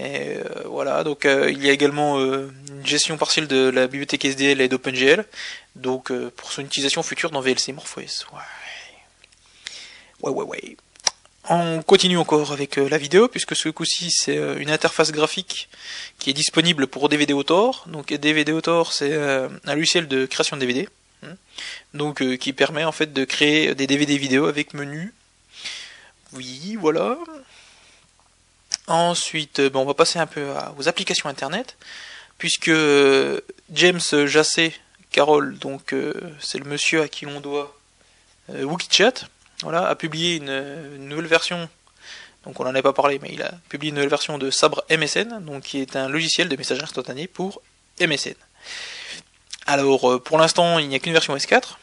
Et 0.00 0.38
euh, 0.38 0.44
voilà, 0.64 1.04
donc 1.04 1.26
euh, 1.26 1.50
il 1.50 1.62
y 1.62 1.68
a 1.68 1.72
également 1.72 2.18
euh, 2.18 2.50
une 2.70 2.86
gestion 2.86 3.18
partielle 3.18 3.48
de 3.48 3.68
la 3.68 3.86
bibliothèque 3.86 4.24
SDL 4.24 4.60
et 4.62 4.68
d'OpenGL, 4.68 5.26
donc 5.76 6.10
pour 6.36 6.52
son 6.52 6.62
utilisation 6.62 7.02
future 7.02 7.30
dans 7.30 7.42
VLC 7.42 7.72
MorphOS. 7.74 8.24
Ouais. 8.32 8.40
Ouais, 10.22 10.30
ouais, 10.30 10.44
ouais. 10.44 10.76
On 11.50 11.82
continue 11.82 12.16
encore 12.16 12.52
avec 12.52 12.76
la 12.76 12.96
vidéo, 12.96 13.28
puisque 13.28 13.56
ce 13.56 13.68
coup-ci 13.68 14.10
c'est 14.10 14.36
une 14.36 14.70
interface 14.70 15.10
graphique 15.10 15.68
qui 16.18 16.30
est 16.30 16.34
disponible 16.34 16.86
pour 16.86 17.08
DVD 17.08 17.32
Autor. 17.34 17.84
Donc 17.86 18.12
DVD 18.12 18.52
Autor 18.52 18.92
c'est 18.92 19.14
un 19.14 19.74
logiciel 19.74 20.06
de 20.08 20.26
création 20.26 20.56
de 20.56 20.60
DVD, 20.60 20.88
hein. 21.22 21.34
donc 21.94 22.22
qui 22.38 22.52
permet 22.52 22.84
en 22.84 22.92
fait 22.92 23.12
de 23.12 23.24
créer 23.24 23.74
des 23.74 23.86
DVD 23.86 24.16
vidéo 24.18 24.46
avec 24.46 24.74
menu. 24.74 25.12
Oui, 26.32 26.76
voilà. 26.78 27.16
Ensuite, 28.90 29.60
euh, 29.60 29.70
on 29.74 29.84
va 29.84 29.94
passer 29.94 30.18
un 30.18 30.26
peu 30.26 30.48
aux 30.76 30.88
applications 30.88 31.28
internet, 31.28 31.76
puisque 32.38 32.68
euh, 32.68 33.40
James 33.72 34.00
Jassé 34.26 34.74
Carole, 35.12 35.56
donc 35.58 35.92
euh, 35.92 36.12
c'est 36.40 36.58
le 36.58 36.64
monsieur 36.64 37.02
à 37.02 37.08
qui 37.08 37.24
l'on 37.24 37.40
doit 37.40 37.76
WikiChat, 38.48 39.28
voilà, 39.62 39.86
a 39.86 39.94
publié 39.94 40.36
une, 40.36 41.06
nouvelle 41.06 41.26
version. 41.26 41.68
Donc 42.44 42.58
on 42.58 42.64
n'en 42.64 42.74
a 42.74 42.82
pas 42.82 42.92
parlé, 42.92 43.20
mais 43.22 43.30
il 43.32 43.42
a 43.42 43.52
publié 43.68 43.90
une 43.90 43.94
nouvelle 43.94 44.10
version 44.10 44.38
de 44.38 44.50
Sabre 44.50 44.84
MSN, 44.90 45.44
donc 45.44 45.62
qui 45.62 45.78
est 45.78 45.94
un 45.94 46.08
logiciel 46.08 46.48
de 46.48 46.56
message 46.56 46.82
instantané 46.82 47.28
pour 47.28 47.62
MSN. 48.00 48.34
Alors 49.66 50.22
pour 50.22 50.38
l'instant, 50.38 50.78
il 50.78 50.88
n'y 50.88 50.94
a 50.94 50.98
qu'une 50.98 51.12
version 51.12 51.36
S4. 51.36 51.76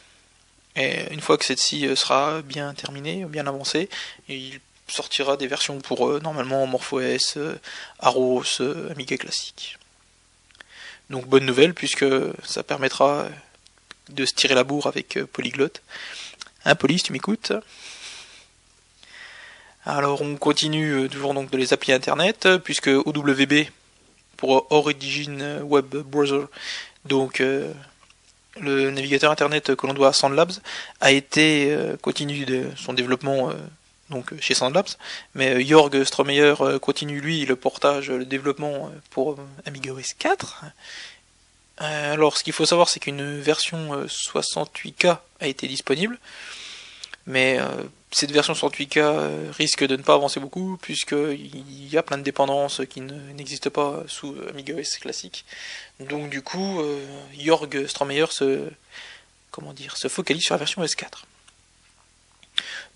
Et 0.76 1.12
une 1.12 1.20
fois 1.20 1.36
que 1.38 1.44
celle-ci 1.44 1.88
sera 1.96 2.42
bien 2.42 2.72
terminée, 2.74 3.24
bien 3.24 3.46
avancée, 3.46 3.88
il 4.28 4.60
sortira 4.92 5.36
des 5.36 5.46
versions 5.46 5.80
pour 5.80 6.08
eux, 6.08 6.20
normalement 6.20 6.66
MorphOS, 6.66 7.36
euh, 7.36 7.56
Aros, 7.98 8.60
euh, 8.60 8.90
Amiga 8.90 9.16
classique. 9.16 9.78
Donc 11.10 11.26
bonne 11.26 11.44
nouvelle 11.44 11.74
puisque 11.74 12.06
ça 12.44 12.62
permettra 12.62 13.28
de 14.10 14.24
se 14.24 14.34
tirer 14.34 14.54
la 14.54 14.64
bourre 14.64 14.86
avec 14.86 15.16
euh, 15.16 15.26
Polyglot. 15.26 15.68
Hein 16.64 16.74
Poly, 16.74 17.00
tu 17.02 17.12
m'écoutes? 17.12 17.52
Alors 19.84 20.20
on 20.20 20.36
continue 20.36 21.08
toujours 21.08 21.32
donc 21.32 21.50
de 21.50 21.56
les 21.56 21.72
appeler 21.72 21.94
internet 21.94 22.48
puisque 22.62 22.88
OWB 22.88 23.68
pour 24.36 24.70
Origin 24.70 25.62
Web 25.62 25.96
Browser, 25.96 26.44
donc 27.08 27.40
le 28.60 28.90
navigateur 28.90 29.30
internet 29.30 29.74
que 29.74 29.86
l'on 29.86 29.94
doit 29.94 30.08
à 30.08 30.12
Sandlabs, 30.12 30.52
a 31.00 31.10
été 31.10 31.76
continue 32.02 32.44
de 32.44 32.66
son 32.76 32.92
développement 32.92 33.52
donc 34.10 34.32
chez 34.40 34.54
Sandlabs, 34.54 34.96
mais 35.34 35.54
euh, 35.54 35.64
Jorg 35.64 36.02
Stromeyer 36.04 36.54
euh, 36.60 36.78
continue 36.78 37.20
lui 37.20 37.44
le 37.44 37.56
portage, 37.56 38.10
le 38.10 38.24
développement 38.24 38.86
euh, 38.86 38.98
pour 39.10 39.36
Amiga 39.66 39.92
OS 39.92 40.14
4. 40.14 40.64
Alors 41.80 42.36
ce 42.36 42.42
qu'il 42.42 42.52
faut 42.52 42.66
savoir 42.66 42.88
c'est 42.88 42.98
qu'une 42.98 43.38
version 43.38 44.04
68K 44.06 45.18
a 45.38 45.46
été 45.46 45.68
disponible, 45.68 46.18
mais 47.28 47.58
cette 48.10 48.32
version 48.32 48.54
68K 48.54 49.52
risque 49.52 49.84
de 49.84 49.96
ne 49.96 50.02
pas 50.02 50.14
avancer 50.14 50.40
beaucoup 50.40 50.76
puisqu'il 50.82 51.88
y 51.88 51.96
a 51.96 52.02
plein 52.02 52.18
de 52.18 52.22
dépendances 52.24 52.82
qui 52.90 53.00
n'existent 53.00 53.70
pas 53.70 54.02
sous 54.08 54.34
Amiga 54.48 54.74
OS 54.74 54.98
classique. 54.98 55.44
Donc 56.00 56.30
du 56.30 56.42
coup, 56.42 56.82
Jorg 57.38 57.86
Stromeyer 57.86 58.26
se, 58.30 58.68
comment 59.52 59.72
dire, 59.72 59.96
se 59.96 60.08
focalise 60.08 60.42
sur 60.42 60.54
la 60.54 60.58
version 60.58 60.82
OS 60.82 60.94
4. 60.96 61.26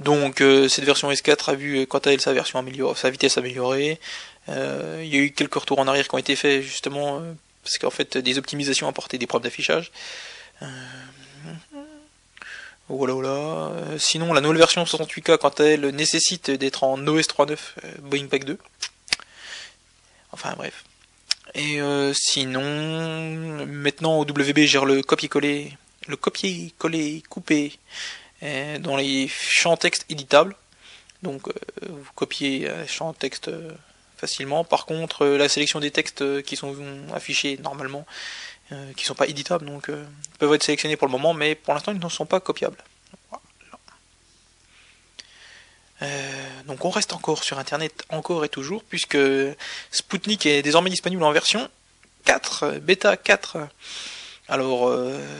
Donc 0.01 0.40
euh, 0.40 0.68
cette 0.68 0.85
version 0.85 1.11
S4 1.11 1.51
a 1.51 1.55
vu 1.55 1.87
quant 1.87 1.99
à 1.99 2.12
elle 2.12 2.21
sa 2.21 2.33
version 2.33 2.59
améliorée, 2.59 2.97
sa 2.97 3.11
vitesse 3.11 3.38
améliorée. 3.38 4.01
Euh, 4.49 5.01
il 5.05 5.14
y 5.14 5.16
a 5.16 5.21
eu 5.21 5.31
quelques 5.31 5.55
retours 5.55 5.79
en 5.79 5.87
arrière 5.87 6.09
qui 6.09 6.14
ont 6.14 6.18
été 6.18 6.35
faits 6.35 6.62
justement 6.62 7.21
euh, 7.21 7.33
parce 7.62 7.79
qu'en 7.79 7.90
fait 7.90 8.18
des 8.18 8.38
optimisations 8.38 8.88
apportaient 8.88 9.18
des 9.18 9.27
problèmes 9.27 9.51
d'affichage. 9.51 9.92
Voilà, 12.94 13.14
voilà. 13.14 13.72
Sinon, 13.98 14.33
la 14.33 14.40
nouvelle 14.40 14.59
version 14.59 14.85
68K, 14.85 15.38
quant 15.38 15.48
à 15.48 15.64
elle, 15.64 15.87
nécessite 15.88 16.50
d'être 16.50 16.85
en 16.85 16.98
OS 17.07 17.26
3.9 17.26 17.59
Boeing 18.00 18.26
Pack 18.26 18.44
2. 18.44 18.59
Enfin, 20.33 20.55
bref. 20.57 20.85
Et 21.55 21.81
sinon, 22.12 23.66
maintenant, 23.66 24.20
OWB 24.20 24.61
gère 24.61 24.85
le 24.85 25.02
copier-coller, 25.02 25.72
le 26.07 26.16
copier-coller 26.16 27.22
coupé 27.28 27.78
euh, 28.42 28.78
dans 28.78 28.96
les 28.96 29.28
champs 29.28 29.76
texte 29.76 30.05
éditables. 30.09 30.57
Donc 31.22 31.46
euh, 31.46 31.52
vous 31.88 32.11
copiez 32.16 32.68
un 32.68 33.12
texte 33.12 33.48
euh, 33.48 33.70
facilement. 34.16 34.64
Par 34.64 34.85
contre, 34.87 35.26
la 35.26 35.48
sélection 35.48 35.78
des 35.78 35.92
textes 35.92 36.42
qui 36.42 36.57
sont 36.57 36.74
affichés 37.14 37.57
normalement, 37.62 38.05
qui 38.97 39.05
sont 39.05 39.15
pas 39.15 39.27
éditables, 39.27 39.67
donc 39.67 39.91
peuvent 40.39 40.55
être 40.55 40.63
sélectionnés 40.63 40.97
pour 40.97 41.07
le 41.07 41.13
moment, 41.13 41.35
mais 41.35 41.55
pour 41.55 41.75
l'instant 41.75 41.93
ils 41.93 41.99
ne 41.99 42.09
sont 42.09 42.27
pas 42.27 42.41
copiables. 42.41 42.83
donc 46.67 46.85
on 46.85 46.91
reste 46.91 47.13
encore 47.13 47.45
sur 47.45 47.61
internet 47.61 48.05
encore 48.09 48.45
et 48.45 48.49
toujours 48.49 48.83
puisque 48.83 49.19
Sputnik 49.93 50.47
est 50.47 50.63
désormais 50.63 50.91
disponible 50.91 51.23
en 51.23 51.31
version 51.31 51.69
4, 52.25 52.79
bêta 52.81 53.17
4. 53.17 53.59
Alors 54.49 54.93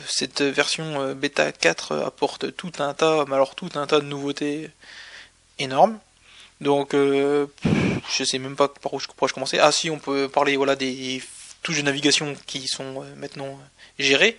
cette 0.07 0.41
version 0.41 1.13
bêta 1.15 1.51
4 1.51 1.97
apporte 2.05 2.55
tout 2.55 2.71
un 2.79 2.93
tas, 2.93 3.25
mais 3.27 3.35
alors 3.35 3.55
tout 3.55 3.69
un 3.75 3.85
tas 3.87 3.99
de 3.99 4.05
nouveautés 4.05 4.69
énormes. 5.59 5.99
Donc 6.61 6.93
je 6.93 7.47
sais 8.23 8.37
même 8.37 8.55
pas 8.55 8.67
par 8.69 8.93
où 8.93 8.99
je 8.99 9.07
pourrais 9.07 9.31
commencer. 9.31 9.59
Ah 9.59 9.71
si, 9.71 9.89
on 9.89 9.99
peut 9.99 10.29
parler 10.29 10.55
voilà 10.55 10.75
des 10.75 11.21
touches 11.63 11.77
de 11.77 11.83
navigation 11.83 12.35
qui 12.45 12.67
sont 12.67 13.03
maintenant 13.17 13.59
gérées. 13.97 14.37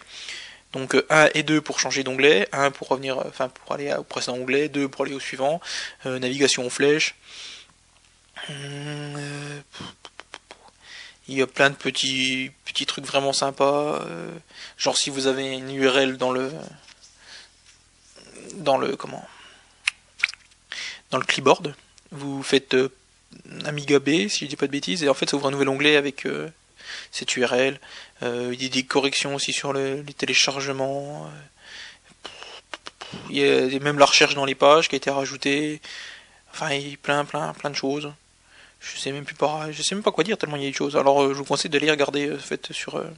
Donc 0.73 0.97
1 1.09 1.31
et 1.35 1.43
2 1.43 1.61
pour 1.61 1.79
changer 1.79 2.03
d'onglet, 2.03 2.49
1 2.53 2.71
pour 2.73 2.89
revenir, 2.89 3.19
enfin 3.19 3.49
pour 3.49 3.73
aller 3.73 3.93
au 3.95 4.03
précédent 4.03 4.37
onglet, 4.37 4.69
2 4.69 4.89
pour 4.89 5.05
aller 5.05 5.15
au 5.15 5.21
suivant, 5.21 5.61
navigation 6.05 6.67
aux 6.67 6.71
flèches, 6.71 7.15
euh, 8.51 9.61
il 11.29 11.35
y 11.35 11.43
a 11.43 11.47
plein 11.47 11.71
de 11.71 11.75
petits 11.75 12.51
petits 12.65 12.87
trucs 12.87 13.07
vraiment 13.07 13.33
sympas. 13.33 14.03
Euh, 14.03 14.31
genre 14.77 14.97
si 14.97 15.11
vous 15.11 15.27
avez 15.27 15.53
une 15.53 15.71
URL 15.75 16.17
dans 16.17 16.33
le 16.33 16.53
dans 18.55 18.79
le 18.79 18.97
comment 18.97 19.27
dans 21.11 21.19
le 21.19 21.25
clipboard, 21.25 21.75
vous 22.11 22.43
faites 22.43 22.75
euh, 22.75 22.93
Amiga 23.65 23.99
B 23.99 24.29
si 24.29 24.45
je 24.45 24.47
dis 24.47 24.57
pas 24.57 24.67
de 24.67 24.73
bêtises 24.73 25.03
et 25.03 25.09
en 25.09 25.15
fait 25.15 25.31
ça 25.31 25.37
ouvre 25.37 25.49
un 25.49 25.51
nouvel 25.51 25.69
onglet 25.69 25.97
avec 25.97 26.27
cette 27.11 27.37
URL. 27.37 27.81
il 28.23 28.63
y 28.63 28.67
a 28.67 28.69
des 28.69 28.85
corrections 28.85 29.35
aussi 29.35 29.53
sur 29.53 29.73
les 29.73 30.05
téléchargements. 30.17 31.31
il 33.31 33.37
y 33.39 33.77
a 33.77 33.81
même 33.81 33.99
la 33.99 34.07
recherche 34.07 34.35
dans 34.35 34.45
les 34.45 34.55
pages 34.55 34.89
qui 34.89 34.95
a 34.95 34.99
été 34.99 35.11
rajoutée. 35.11 35.81
Enfin, 36.53 36.73
il 36.73 36.91
y 36.91 36.95
a 36.95 36.97
plein, 36.97 37.25
plein, 37.25 37.53
plein 37.53 37.71
de 37.71 37.75
choses. 37.75 38.13
Je 38.85 38.99
sais 38.99 39.13
même 39.13 39.25
plus 39.25 39.35
pas, 39.35 39.73
je 39.73 39.83
sais 39.83 39.95
même 39.95 40.05
pas 40.05 40.13
quoi 40.13 40.25
dire 40.25 40.37
tellement 40.37 40.57
il 40.57 40.63
y 40.63 40.67
a 40.67 40.71
des 40.71 40.77
choses. 40.77 40.97
Alors 40.97 41.23
euh, 41.23 41.33
je 41.33 41.39
vous 41.39 41.45
conseille 41.45 41.71
d'aller 41.71 41.91
regarder 41.91 42.29
euh, 42.29 42.39
fait 42.39 42.73
sur 42.73 42.97
euh, 42.97 43.11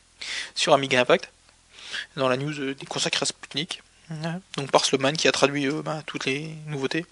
sur 0.54 0.72
Amiga 0.72 1.00
Impact 1.00 1.30
dans 2.16 2.28
la 2.28 2.36
news 2.36 2.74
des 2.74 2.86
consacrés 2.86 3.24
à 3.24 3.26
Sputnik. 3.26 3.82
Donc 4.56 4.70
par 4.70 4.84
Sloman 4.84 5.12
qui 5.12 5.28
a 5.28 5.32
traduit 5.32 5.68
bah, 5.84 6.02
toutes 6.06 6.24
les 6.24 6.54
nouveautés 6.66 7.04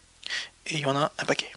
et 0.67 0.75
il 0.75 0.81
y 0.81 0.87
en 0.87 0.97
a 0.97 1.13
un 1.19 1.25
paquet. 1.27 1.53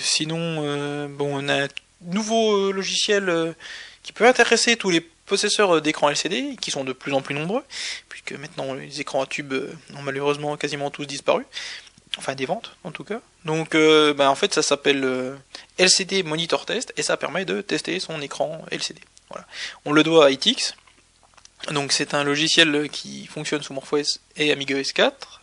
sinon, 0.00 1.08
bon, 1.08 1.38
on 1.38 1.48
a 1.48 1.68
nouveau 2.02 2.72
logiciel 2.72 3.54
qui 4.02 4.12
peut 4.12 4.26
intéresser 4.26 4.76
tous 4.76 4.90
les 4.90 5.00
possesseurs 5.00 5.80
d'écrans 5.80 6.08
LCD, 6.08 6.56
qui 6.60 6.70
sont 6.70 6.84
de 6.84 6.92
plus 6.92 7.12
en 7.12 7.22
plus 7.22 7.34
nombreux, 7.34 7.62
puisque 8.08 8.32
maintenant 8.32 8.74
les 8.74 9.00
écrans 9.00 9.22
à 9.22 9.26
tube 9.26 9.54
ont 9.94 10.02
malheureusement 10.02 10.56
quasiment 10.56 10.90
tous 10.90 11.04
disparu 11.04 11.44
enfin 12.18 12.34
des 12.34 12.46
ventes 12.46 12.76
en 12.84 12.90
tout 12.90 13.04
cas. 13.04 13.20
Donc 13.44 13.74
euh, 13.74 14.14
bah, 14.14 14.30
en 14.30 14.34
fait 14.34 14.54
ça 14.54 14.62
s'appelle 14.62 15.04
euh, 15.04 15.36
LCD 15.78 16.22
Monitor 16.22 16.66
Test 16.66 16.92
et 16.96 17.02
ça 17.02 17.16
permet 17.16 17.44
de 17.44 17.60
tester 17.60 17.98
son 18.00 18.20
écran 18.20 18.64
LCD. 18.70 19.00
Voilà. 19.30 19.46
On 19.84 19.92
le 19.92 20.02
doit 20.02 20.26
à 20.26 20.30
ITX. 20.30 20.74
Donc 21.70 21.92
c'est 21.92 22.14
un 22.14 22.24
logiciel 22.24 22.88
qui 22.90 23.26
fonctionne 23.26 23.62
sous 23.62 23.74
MorphOS 23.74 24.18
et 24.36 24.50
AmigaOS 24.50 24.92
4. 24.94 25.40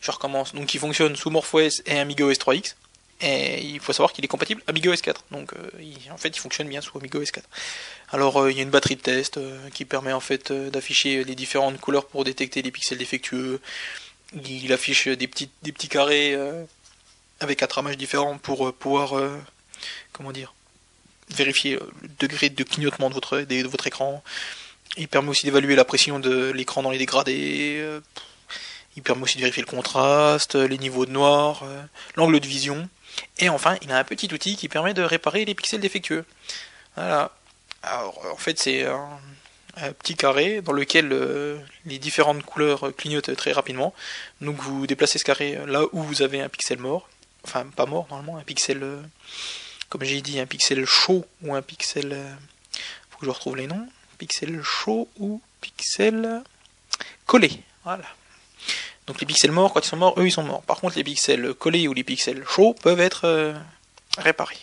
Je 0.00 0.10
recommence. 0.10 0.54
Donc 0.54 0.72
il 0.74 0.78
fonctionne 0.80 1.16
sous 1.16 1.30
MorphOS 1.30 1.82
et 1.86 1.98
AmigaOS 1.98 2.32
3X. 2.32 2.74
Et 3.22 3.64
il 3.64 3.80
faut 3.80 3.92
savoir 3.92 4.12
qu'il 4.12 4.24
est 4.24 4.28
compatible 4.28 4.62
AmigaOS 4.66 4.96
4. 4.96 5.24
Donc 5.30 5.52
euh, 5.54 5.70
en 6.10 6.16
fait 6.16 6.36
il 6.36 6.40
fonctionne 6.40 6.68
bien 6.68 6.80
sous 6.80 6.98
AmigaOS 6.98 7.30
4. 7.32 7.48
Alors 8.10 8.48
il 8.50 8.56
y 8.56 8.60
a 8.60 8.62
une 8.62 8.70
batterie 8.70 8.96
de 8.96 9.00
test 9.00 9.38
qui 9.72 9.84
permet 9.84 10.12
en 10.12 10.20
fait 10.20 10.52
d'afficher 10.52 11.24
les 11.24 11.34
différentes 11.34 11.80
couleurs 11.80 12.06
pour 12.06 12.24
détecter 12.24 12.62
les 12.62 12.70
pixels 12.70 12.98
défectueux, 12.98 13.60
il 14.34 14.72
affiche 14.72 15.08
des 15.08 15.28
petits, 15.28 15.50
des 15.62 15.72
petits 15.72 15.88
carrés 15.88 16.34
euh, 16.34 16.64
avec 17.40 17.62
un 17.62 17.66
tramage 17.66 17.96
différent 17.96 18.38
pour 18.38 18.68
euh, 18.68 18.72
pouvoir, 18.72 19.16
euh, 19.16 19.38
comment 20.12 20.32
dire, 20.32 20.54
vérifier 21.30 21.78
le 22.02 22.08
degré 22.18 22.50
de 22.50 22.64
clignotement 22.64 23.08
de 23.08 23.14
votre, 23.14 23.40
de 23.40 23.68
votre 23.68 23.86
écran. 23.86 24.22
Il 24.96 25.08
permet 25.08 25.30
aussi 25.30 25.44
d'évaluer 25.44 25.74
la 25.74 25.84
pression 25.84 26.18
de 26.18 26.50
l'écran 26.50 26.82
dans 26.82 26.90
les 26.90 26.98
dégradés. 26.98 27.82
Il 28.96 29.02
permet 29.02 29.22
aussi 29.22 29.36
de 29.36 29.40
vérifier 29.40 29.62
le 29.62 29.70
contraste, 29.70 30.54
les 30.54 30.76
niveaux 30.76 31.06
de 31.06 31.10
noir, 31.10 31.64
l'angle 32.16 32.38
de 32.40 32.46
vision. 32.46 32.86
Et 33.38 33.48
enfin, 33.48 33.76
il 33.82 33.92
a 33.92 33.98
un 33.98 34.04
petit 34.04 34.32
outil 34.32 34.56
qui 34.56 34.68
permet 34.68 34.94
de 34.94 35.02
réparer 35.02 35.44
les 35.44 35.54
pixels 35.54 35.80
défectueux. 35.80 36.24
Voilà. 36.96 37.32
Alors, 37.82 38.20
en 38.32 38.36
fait, 38.36 38.58
c'est 38.58 38.84
un, 38.84 39.18
petit 39.98 40.14
carré 40.14 40.60
dans 40.60 40.72
lequel 40.72 41.12
euh, 41.12 41.58
les 41.86 41.98
différentes 41.98 42.42
couleurs 42.42 42.94
clignotent 42.94 43.34
très 43.36 43.52
rapidement. 43.52 43.94
Donc 44.40 44.56
vous 44.56 44.86
déplacez 44.86 45.18
ce 45.18 45.24
carré 45.24 45.58
là 45.66 45.82
où 45.92 46.02
vous 46.02 46.22
avez 46.22 46.40
un 46.42 46.48
pixel 46.48 46.78
mort, 46.78 47.08
enfin 47.44 47.64
pas 47.64 47.86
mort 47.86 48.06
normalement, 48.10 48.36
un 48.36 48.42
pixel, 48.42 48.82
euh, 48.82 49.00
comme 49.88 50.04
j'ai 50.04 50.20
dit, 50.20 50.38
un 50.38 50.46
pixel 50.46 50.84
chaud 50.84 51.24
ou 51.42 51.54
un 51.54 51.62
pixel, 51.62 52.12
euh, 52.12 52.34
faut 53.10 53.18
que 53.20 53.26
je 53.26 53.30
retrouve 53.30 53.56
les 53.56 53.66
noms, 53.66 53.88
pixel 54.18 54.62
chaud 54.62 55.08
ou 55.18 55.40
pixel 55.62 56.42
collé, 57.24 57.62
voilà. 57.84 58.04
Donc 59.12 59.20
les 59.20 59.26
pixels 59.26 59.52
morts, 59.52 59.74
quand 59.74 59.84
ils 59.84 59.88
sont 59.88 59.98
morts, 59.98 60.14
eux 60.16 60.26
ils 60.26 60.32
sont 60.32 60.42
morts. 60.42 60.62
Par 60.62 60.80
contre 60.80 60.96
les 60.96 61.04
pixels 61.04 61.52
collés 61.52 61.86
ou 61.86 61.92
les 61.92 62.02
pixels 62.02 62.42
chauds 62.48 62.72
peuvent 62.72 62.98
être 62.98 63.54
réparés. 64.16 64.56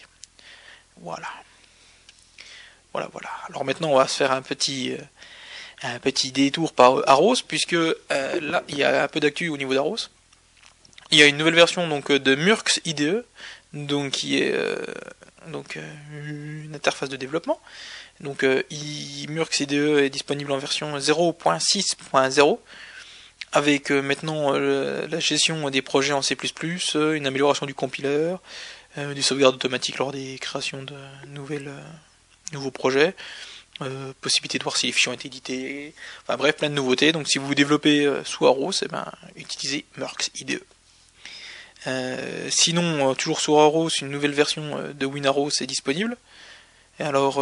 Voilà. 1.01 1.27
Voilà, 2.91 3.07
voilà. 3.11 3.29
Alors 3.47 3.63
maintenant, 3.63 3.89
on 3.89 3.97
va 3.97 4.07
se 4.07 4.17
faire 4.17 4.31
un 4.31 4.41
petit, 4.41 4.97
euh, 5.83 5.99
détour 6.33 6.73
par 6.73 7.07
Aros, 7.07 7.35
puisque 7.47 7.73
euh, 7.73 7.95
là, 8.09 8.63
il 8.69 8.79
y 8.79 8.83
a 8.83 9.03
un 9.03 9.07
peu 9.07 9.19
d'actu 9.19 9.49
au 9.49 9.57
niveau 9.57 9.75
d'Aros. 9.75 10.09
Il 11.11 11.19
y 11.19 11.21
a 11.21 11.27
une 11.27 11.37
nouvelle 11.37 11.53
version 11.53 11.87
donc 11.87 12.11
de 12.11 12.33
Murks 12.33 12.81
IDE, 12.85 13.23
donc 13.73 14.13
qui 14.13 14.39
est 14.39 14.51
donc 15.45 15.77
une 16.11 16.73
interface 16.73 17.09
de 17.09 17.17
développement. 17.17 17.59
Donc 18.19 18.43
Murks 19.29 19.59
IDE 19.59 19.99
est 19.99 20.09
disponible 20.09 20.51
en 20.51 20.57
version 20.57 20.97
0.6.0 20.97 22.59
avec 23.51 23.91
maintenant 23.91 24.51
la 24.51 25.19
gestion 25.19 25.69
des 25.69 25.81
projets 25.81 26.13
en 26.13 26.21
C++, 26.21 26.37
une 26.93 27.27
amélioration 27.27 27.65
du 27.65 27.73
compiler, 27.73 28.35
des 28.97 29.21
sauvegardes 29.21 29.55
automatiques 29.55 29.97
lors 29.97 30.11
des 30.11 30.37
créations 30.39 30.83
de 30.83 30.95
nouveaux 32.53 32.71
projets, 32.71 33.15
euh, 33.81 34.11
possibilité 34.19 34.57
de 34.57 34.63
voir 34.63 34.75
si 34.75 34.87
les 34.87 34.91
fichiers 34.91 35.09
ont 35.09 35.15
été 35.15 35.27
édités, 35.27 35.93
enfin 36.23 36.35
bref, 36.35 36.57
plein 36.57 36.69
de 36.69 36.75
nouveautés. 36.75 37.13
Donc 37.13 37.29
si 37.29 37.37
vous 37.37 37.55
développez 37.55 38.05
euh, 38.05 38.23
sous 38.25 38.45
Aros, 38.45 38.73
ben, 38.89 39.09
utilisez 39.37 39.85
Merx 39.95 40.31
IDE. 40.35 40.61
Euh, 41.87 42.49
sinon, 42.51 43.15
toujours 43.15 43.39
sous 43.39 43.57
Aros, 43.57 43.87
une 44.01 44.09
nouvelle 44.09 44.33
version 44.33 44.93
de 44.93 45.05
WinAros 45.05 45.61
est 45.61 45.65
disponible. 45.65 46.17
Et 46.99 47.03
alors 47.03 47.41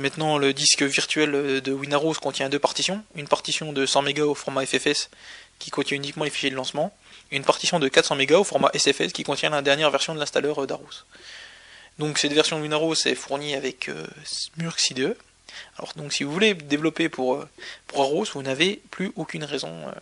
maintenant, 0.00 0.36
le 0.36 0.52
disque 0.52 0.82
virtuel 0.82 1.60
de 1.62 1.72
WinAros 1.72 2.14
contient 2.14 2.48
deux 2.48 2.58
partitions. 2.58 3.04
Une 3.14 3.28
partition 3.28 3.72
de 3.72 3.86
100 3.86 4.02
MB 4.02 4.18
au 4.18 4.34
format 4.34 4.66
FFS 4.66 5.10
qui 5.58 5.70
contient 5.70 5.96
uniquement 5.96 6.24
les 6.24 6.30
fichiers 6.30 6.50
de 6.50 6.56
lancement. 6.56 6.96
Et 7.30 7.36
une 7.36 7.44
partition 7.44 7.78
de 7.78 7.88
400 7.88 8.16
MB 8.16 8.30
au 8.32 8.44
format 8.44 8.70
SFS 8.74 9.12
qui 9.12 9.24
contient 9.24 9.50
la 9.50 9.62
dernière 9.62 9.90
version 9.90 10.14
de 10.14 10.20
l'installeur 10.20 10.66
d'Aros. 10.66 11.04
Donc 11.98 12.18
cette 12.18 12.32
version 12.32 12.58
de 12.58 12.62
WinRAR 12.62 12.92
est 13.06 13.14
fournie 13.14 13.54
avec 13.54 13.88
euh, 13.88 14.06
IDE. 14.90 15.16
Alors 15.78 15.92
donc 15.96 16.12
si 16.12 16.24
vous 16.24 16.32
voulez 16.32 16.54
développer 16.54 17.08
pour, 17.08 17.36
euh, 17.36 17.48
pour 17.86 18.02
Aros, 18.02 18.26
vous 18.34 18.42
n'avez 18.42 18.82
plus 18.90 19.12
aucune 19.16 19.44
raison 19.44 19.72
euh, 19.88 19.92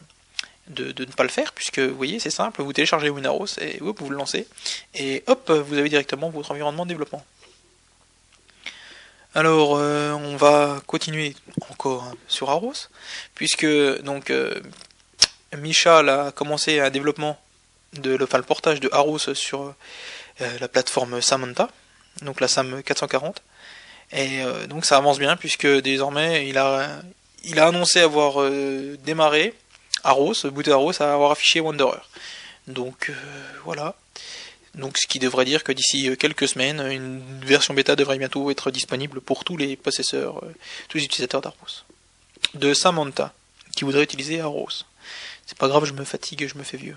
de, 0.92 1.04
ne 1.04 1.12
pas 1.12 1.22
le 1.22 1.28
faire, 1.28 1.52
puisque 1.52 1.78
vous 1.78 1.96
voyez 1.96 2.18
c'est 2.18 2.30
simple, 2.30 2.62
vous 2.62 2.72
téléchargez 2.72 3.10
WinRAR 3.10 3.46
et 3.60 3.80
hop, 3.80 4.00
vous 4.00 4.10
le 4.10 4.16
lancez, 4.16 4.48
et 4.94 5.22
hop, 5.26 5.50
vous 5.50 5.78
avez 5.78 5.88
directement 5.88 6.30
votre 6.30 6.50
environnement 6.50 6.84
de 6.84 6.88
développement. 6.88 7.24
Alors 9.36 9.72
on 9.72 10.36
va 10.36 10.80
continuer 10.86 11.34
encore 11.70 12.12
sur 12.28 12.50
Aros, 12.50 12.88
puisque 13.34 13.66
donc 14.02 14.32
Michal 15.58 16.08
a 16.08 16.32
commencé 16.32 16.80
un 16.80 16.90
développement 16.90 17.38
de 17.94 18.18
enfin, 18.22 18.38
le 18.38 18.44
portage 18.44 18.80
de 18.80 18.88
Aros 18.92 19.34
sur 19.34 19.74
la 20.40 20.68
plateforme 20.68 21.20
Samantha 21.20 21.68
donc 22.22 22.40
la 22.40 22.48
SAM 22.48 22.82
440. 22.82 23.42
Et 24.12 24.42
euh, 24.42 24.66
donc 24.66 24.84
ça 24.84 24.96
avance 24.96 25.18
bien 25.18 25.36
puisque 25.36 25.66
désormais 25.66 26.48
il 26.48 26.58
a, 26.58 27.00
annoncé 27.56 28.00
avoir 28.00 28.40
euh, 28.40 28.96
démarré 29.04 29.54
Arrows, 30.02 30.34
booté 30.50 30.70
Arrows, 30.70 31.02
à 31.02 31.12
avoir 31.12 31.30
affiché 31.30 31.60
Wanderer. 31.60 32.02
Donc 32.66 33.10
euh, 33.10 33.14
voilà. 33.64 33.94
Donc 34.74 34.98
ce 34.98 35.06
qui 35.06 35.18
devrait 35.18 35.44
dire 35.44 35.62
que 35.62 35.72
d'ici 35.72 36.16
quelques 36.18 36.48
semaines, 36.48 36.80
une 36.90 37.22
version 37.44 37.74
bêta 37.74 37.94
devrait 37.94 38.18
bientôt 38.18 38.50
être 38.50 38.70
disponible 38.70 39.20
pour 39.20 39.44
tous 39.44 39.56
les 39.56 39.76
possesseurs, 39.76 40.42
tous 40.88 40.98
les 40.98 41.04
utilisateurs 41.04 41.40
d'Arrows. 41.40 41.84
De 42.54 42.74
Samantha, 42.74 43.32
qui 43.76 43.84
voudrait 43.84 44.02
utiliser 44.02 44.40
Arrows. 44.40 44.84
C'est 45.46 45.58
pas 45.58 45.68
grave, 45.68 45.84
je 45.84 45.92
me 45.92 46.04
fatigue, 46.04 46.48
je 46.48 46.58
me 46.58 46.64
fais 46.64 46.76
vieux. 46.78 46.96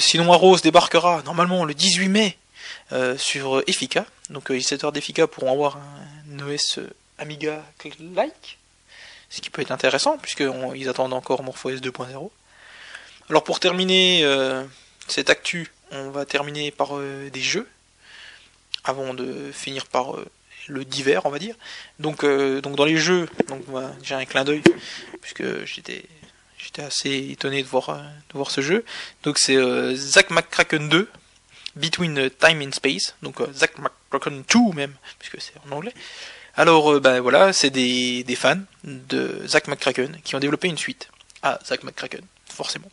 sinon 0.00 0.32
Arrows 0.32 0.58
débarquera 0.58 1.22
normalement 1.24 1.64
le 1.64 1.74
18 1.74 2.08
mai 2.08 2.36
euh, 2.92 3.16
sur 3.16 3.62
Effica. 3.68 4.04
Donc 4.30 4.48
les 4.48 4.56
euh, 4.56 4.58
utilisateurs 4.58 4.90
d'Effica 4.90 5.28
pourront 5.28 5.52
avoir 5.52 5.78
un 5.78 6.40
OS 6.40 6.78
euh, 6.78 6.90
Amiga-like, 7.18 8.58
ce 9.28 9.40
qui 9.40 9.48
peut 9.50 9.62
être 9.62 9.70
intéressant 9.70 10.18
puisqu'ils 10.18 10.88
attendent 10.88 11.12
encore 11.12 11.44
MorphOS 11.44 11.76
2.0. 11.76 12.30
Alors 13.28 13.44
pour 13.44 13.60
terminer 13.60 14.26
cette 15.06 15.30
actu, 15.30 15.70
on 15.92 16.10
va 16.10 16.24
terminer 16.24 16.72
par 16.72 16.98
des 16.98 17.40
jeux 17.40 17.68
avant 18.82 19.14
de 19.14 19.52
finir 19.52 19.86
par 19.86 20.16
le 20.66 20.84
divers, 20.84 21.26
on 21.26 21.30
va 21.30 21.38
dire. 21.38 21.54
Donc, 22.00 22.24
donc 22.24 22.74
dans 22.74 22.86
les 22.86 22.96
jeux, 22.96 23.28
donc 23.46 23.62
j'ai 24.02 24.16
un 24.16 24.24
clin 24.24 24.44
d'œil 24.44 24.62
puisque 25.20 25.64
j'étais 25.64 26.06
j'étais 26.62 26.82
assez 26.82 27.28
étonné 27.30 27.62
de 27.62 27.68
voir 27.68 27.96
de 27.96 28.34
voir 28.34 28.50
ce 28.50 28.60
jeu. 28.60 28.84
Donc 29.22 29.38
c'est 29.38 29.56
Zack 29.94 30.30
McCracken 30.30 30.88
2, 30.88 31.08
Between 31.76 32.30
Time 32.30 32.62
and 32.62 32.72
Space, 32.72 33.14
donc 33.22 33.38
Zack 33.52 33.78
McCracken 33.78 34.42
2 34.48 34.58
même, 34.74 34.94
puisque 35.18 35.40
c'est 35.40 35.54
en 35.68 35.76
anglais. 35.76 35.94
Alors 36.56 37.00
ben 37.00 37.20
voilà, 37.20 37.52
c'est 37.52 37.70
des, 37.70 38.24
des 38.24 38.36
fans 38.36 38.60
de 38.84 39.42
Zack 39.46 39.68
McCracken 39.68 40.18
qui 40.24 40.34
ont 40.34 40.40
développé 40.40 40.68
une 40.68 40.78
suite 40.78 41.08
à 41.42 41.58
Zack 41.64 41.84
McCracken, 41.84 42.22
forcément. 42.46 42.90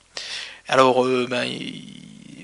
Alors 0.68 1.06
ben 1.06 1.50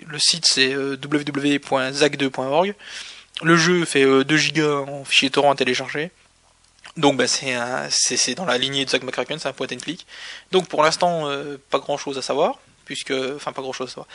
le 0.07 0.19
site 0.19 0.45
c'est 0.45 0.75
www.zack2.org 0.75 2.75
le 3.41 3.57
jeu 3.57 3.85
fait 3.85 4.03
2 4.03 4.07
euh, 4.07 4.37
gigas 4.37 4.85
en 4.87 5.03
fichier 5.03 5.29
torrent 5.29 5.51
à 5.51 5.55
télécharger. 5.55 6.11
Donc 6.97 7.17
bah, 7.17 7.27
c'est 7.27 8.35
dans 8.35 8.45
la 8.45 8.57
lignée 8.57 8.85
de 8.85 8.89
Zack 8.89 9.03
McCracken, 9.03 9.39
c'est 9.39 9.47
un 9.47 9.53
point 9.53 9.67
and 9.71 9.77
click. 9.77 10.05
Donc 10.51 10.67
pour 10.67 10.83
l'instant, 10.83 11.27
euh, 11.27 11.57
pas 11.69 11.79
grand 11.79 11.97
chose 11.97 12.17
à 12.17 12.21
savoir, 12.21 12.59
puisque. 12.85 13.11
Enfin, 13.11 13.51
pas 13.51 13.61
grand 13.61 13.73
chose 13.73 13.89
à 13.89 13.91
savoir. 13.91 14.07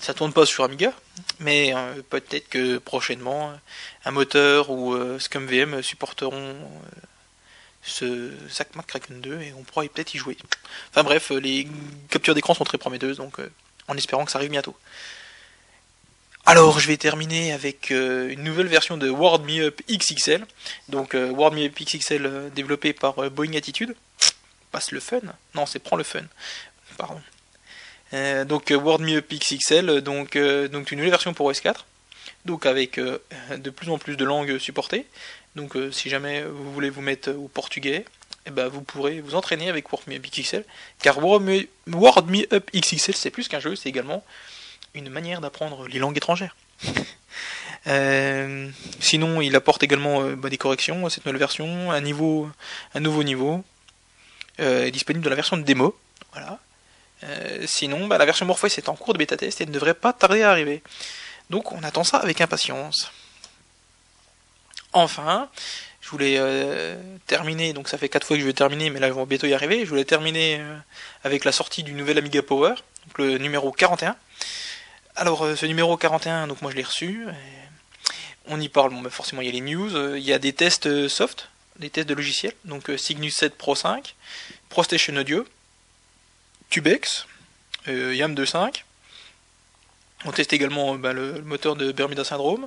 Ça 0.00 0.12
tourne 0.12 0.32
pas 0.32 0.44
sur 0.44 0.64
Amiga, 0.64 0.92
mais 1.38 1.72
euh, 1.74 2.02
peut-être 2.10 2.48
que 2.48 2.78
prochainement, 2.78 3.52
un 4.04 4.10
moteur 4.10 4.70
ou 4.70 4.96
ScumVM 5.18 5.82
supporteront 5.82 6.56
ce 7.82 8.32
Zack 8.50 8.74
McCracken 8.74 9.20
2 9.20 9.40
et 9.40 9.54
on 9.56 9.62
pourra 9.62 9.84
peut-être 9.84 10.14
y 10.14 10.18
jouer. 10.18 10.36
Enfin 10.90 11.04
bref, 11.04 11.30
les 11.30 11.68
captures 12.10 12.34
d'écran 12.34 12.54
sont 12.54 12.64
très 12.64 12.78
prometteuses, 12.78 13.18
donc 13.18 13.36
en 13.86 13.96
espérant 13.96 14.24
que 14.24 14.32
ça 14.32 14.38
arrive 14.38 14.50
bientôt. 14.50 14.76
Alors, 16.46 16.78
je 16.78 16.86
vais 16.88 16.98
terminer 16.98 17.52
avec 17.52 17.90
euh, 17.90 18.28
une 18.28 18.42
nouvelle 18.42 18.66
version 18.66 18.98
de 18.98 19.08
World 19.08 19.46
Me 19.46 19.64
Up 19.64 19.80
XXL. 19.88 20.44
Donc, 20.90 21.14
euh, 21.14 21.30
World 21.30 21.56
Me 21.56 21.64
Up 21.64 21.74
XXL 21.74 22.26
euh, 22.26 22.50
développé 22.50 22.92
par 22.92 23.30
Boeing 23.30 23.54
Attitude. 23.54 23.96
Passe 24.70 24.90
le 24.90 25.00
fun 25.00 25.20
Non, 25.54 25.64
c'est 25.64 25.78
prend 25.78 25.96
le 25.96 26.04
fun. 26.04 26.20
Pardon. 26.98 27.20
donc, 28.44 28.70
World 28.76 29.02
Me 29.02 29.16
Up 29.16 29.32
XXL, 29.32 30.02
donc, 30.02 30.36
donc 30.36 30.92
une 30.92 30.98
nouvelle 30.98 31.12
version 31.12 31.32
pour 31.32 31.50
OS4. 31.50 31.76
Donc, 32.44 32.66
avec 32.66 33.00
de 33.00 33.70
plus 33.70 33.88
en 33.88 33.96
plus 33.96 34.16
de 34.16 34.24
langues 34.24 34.58
supportées. 34.58 35.06
Donc, 35.56 35.78
si 35.92 36.10
jamais 36.10 36.42
vous 36.42 36.72
voulez 36.72 36.90
vous 36.90 37.00
mettre 37.00 37.30
au 37.30 37.48
portugais, 37.48 38.04
eh 38.46 38.50
ben, 38.50 38.68
vous 38.68 38.82
pourrez 38.82 39.20
vous 39.20 39.34
entraîner 39.34 39.70
avec 39.70 39.90
World 39.90 40.08
Me 40.08 40.16
Up 40.16 40.26
XXL. 40.30 40.64
Car 41.00 41.24
World 41.24 41.46
Me 41.46 42.46
Up 42.52 42.70
XXL, 42.74 43.14
c'est 43.14 43.30
plus 43.30 43.48
qu'un 43.48 43.60
jeu, 43.60 43.76
c'est 43.76 43.88
également 43.88 44.22
une 44.94 45.08
manière 45.10 45.40
d'apprendre 45.40 45.86
les 45.88 45.98
langues 45.98 46.16
étrangères. 46.16 46.56
Euh, 47.86 48.70
sinon, 48.98 49.42
il 49.42 49.54
apporte 49.56 49.82
également 49.82 50.22
euh, 50.22 50.36
bah, 50.36 50.48
des 50.48 50.56
corrections 50.56 51.04
à 51.04 51.10
cette 51.10 51.26
nouvelle 51.26 51.38
version, 51.38 51.90
un 51.90 52.00
nouveau 52.00 52.48
niveau, 52.94 53.62
euh, 54.58 54.88
disponible 54.88 55.22
dans 55.22 55.28
la 55.28 55.36
version 55.36 55.58
de 55.58 55.64
démo. 55.64 55.94
Voilà. 56.32 56.58
sinon, 57.66 58.06
bah, 58.06 58.16
la 58.16 58.24
version 58.24 58.46
Morpheus 58.46 58.78
est 58.78 58.88
en 58.88 58.96
cours 58.96 59.12
de 59.12 59.18
bêta 59.18 59.36
test 59.36 59.60
et 59.60 59.66
ne 59.66 59.70
devrait 59.70 59.92
pas 59.92 60.14
tarder 60.14 60.40
à 60.40 60.50
arriver. 60.50 60.82
Donc, 61.50 61.72
on 61.72 61.82
attend 61.82 62.04
ça 62.04 62.16
avec 62.16 62.40
impatience. 62.40 63.12
Enfin, 64.94 65.50
je 66.00 66.08
voulais 66.08 66.40
terminer, 67.26 67.74
donc 67.74 67.90
ça 67.90 67.98
fait 67.98 68.08
4 68.08 68.26
fois 68.26 68.36
que 68.38 68.40
je 68.40 68.46
vais 68.46 68.54
terminer, 68.54 68.88
mais 68.88 68.98
là 68.98 69.08
je 69.08 69.12
vais 69.12 69.26
bientôt 69.26 69.46
y 69.46 69.52
arriver. 69.52 69.84
Je 69.84 69.90
voulais 69.90 70.06
terminer 70.06 70.62
avec 71.22 71.44
la 71.44 71.52
sortie 71.52 71.82
du 71.82 71.92
nouvel 71.92 72.16
Amiga 72.16 72.40
Power, 72.40 72.76
le 73.18 73.36
numéro 73.36 73.72
41. 73.72 74.16
Alors, 75.16 75.44
euh, 75.44 75.54
ce 75.54 75.64
numéro 75.66 75.96
41, 75.96 76.48
donc 76.48 76.60
moi 76.60 76.72
je 76.72 76.76
l'ai 76.76 76.82
reçu. 76.82 77.26
On 78.46 78.60
y 78.60 78.68
parle, 78.68 78.90
bon, 78.90 79.00
bah, 79.00 79.10
forcément 79.10 79.42
il 79.42 79.46
y 79.46 79.48
a 79.48 79.52
les 79.52 79.60
news, 79.60 79.94
euh, 79.94 80.18
il 80.18 80.24
y 80.24 80.32
a 80.32 80.40
des 80.40 80.52
tests 80.52 80.86
euh, 80.86 81.08
soft, 81.08 81.50
des 81.78 81.88
tests 81.88 82.08
de 82.08 82.14
logiciels, 82.14 82.54
donc 82.64 82.90
Cygnus 82.96 83.36
7 83.36 83.54
Pro 83.54 83.76
5, 83.76 84.16
ProStation 84.70 85.14
Audio, 85.16 85.46
Tubex, 86.68 87.26
YAM 87.86 88.34
2.5. 88.34 88.82
On 90.24 90.32
teste 90.32 90.52
également 90.52 90.96
bah, 90.96 91.12
le, 91.12 91.42
moteur 91.42 91.76
de 91.76 91.92
Bermuda 91.92 92.24
Syndrome, 92.24 92.66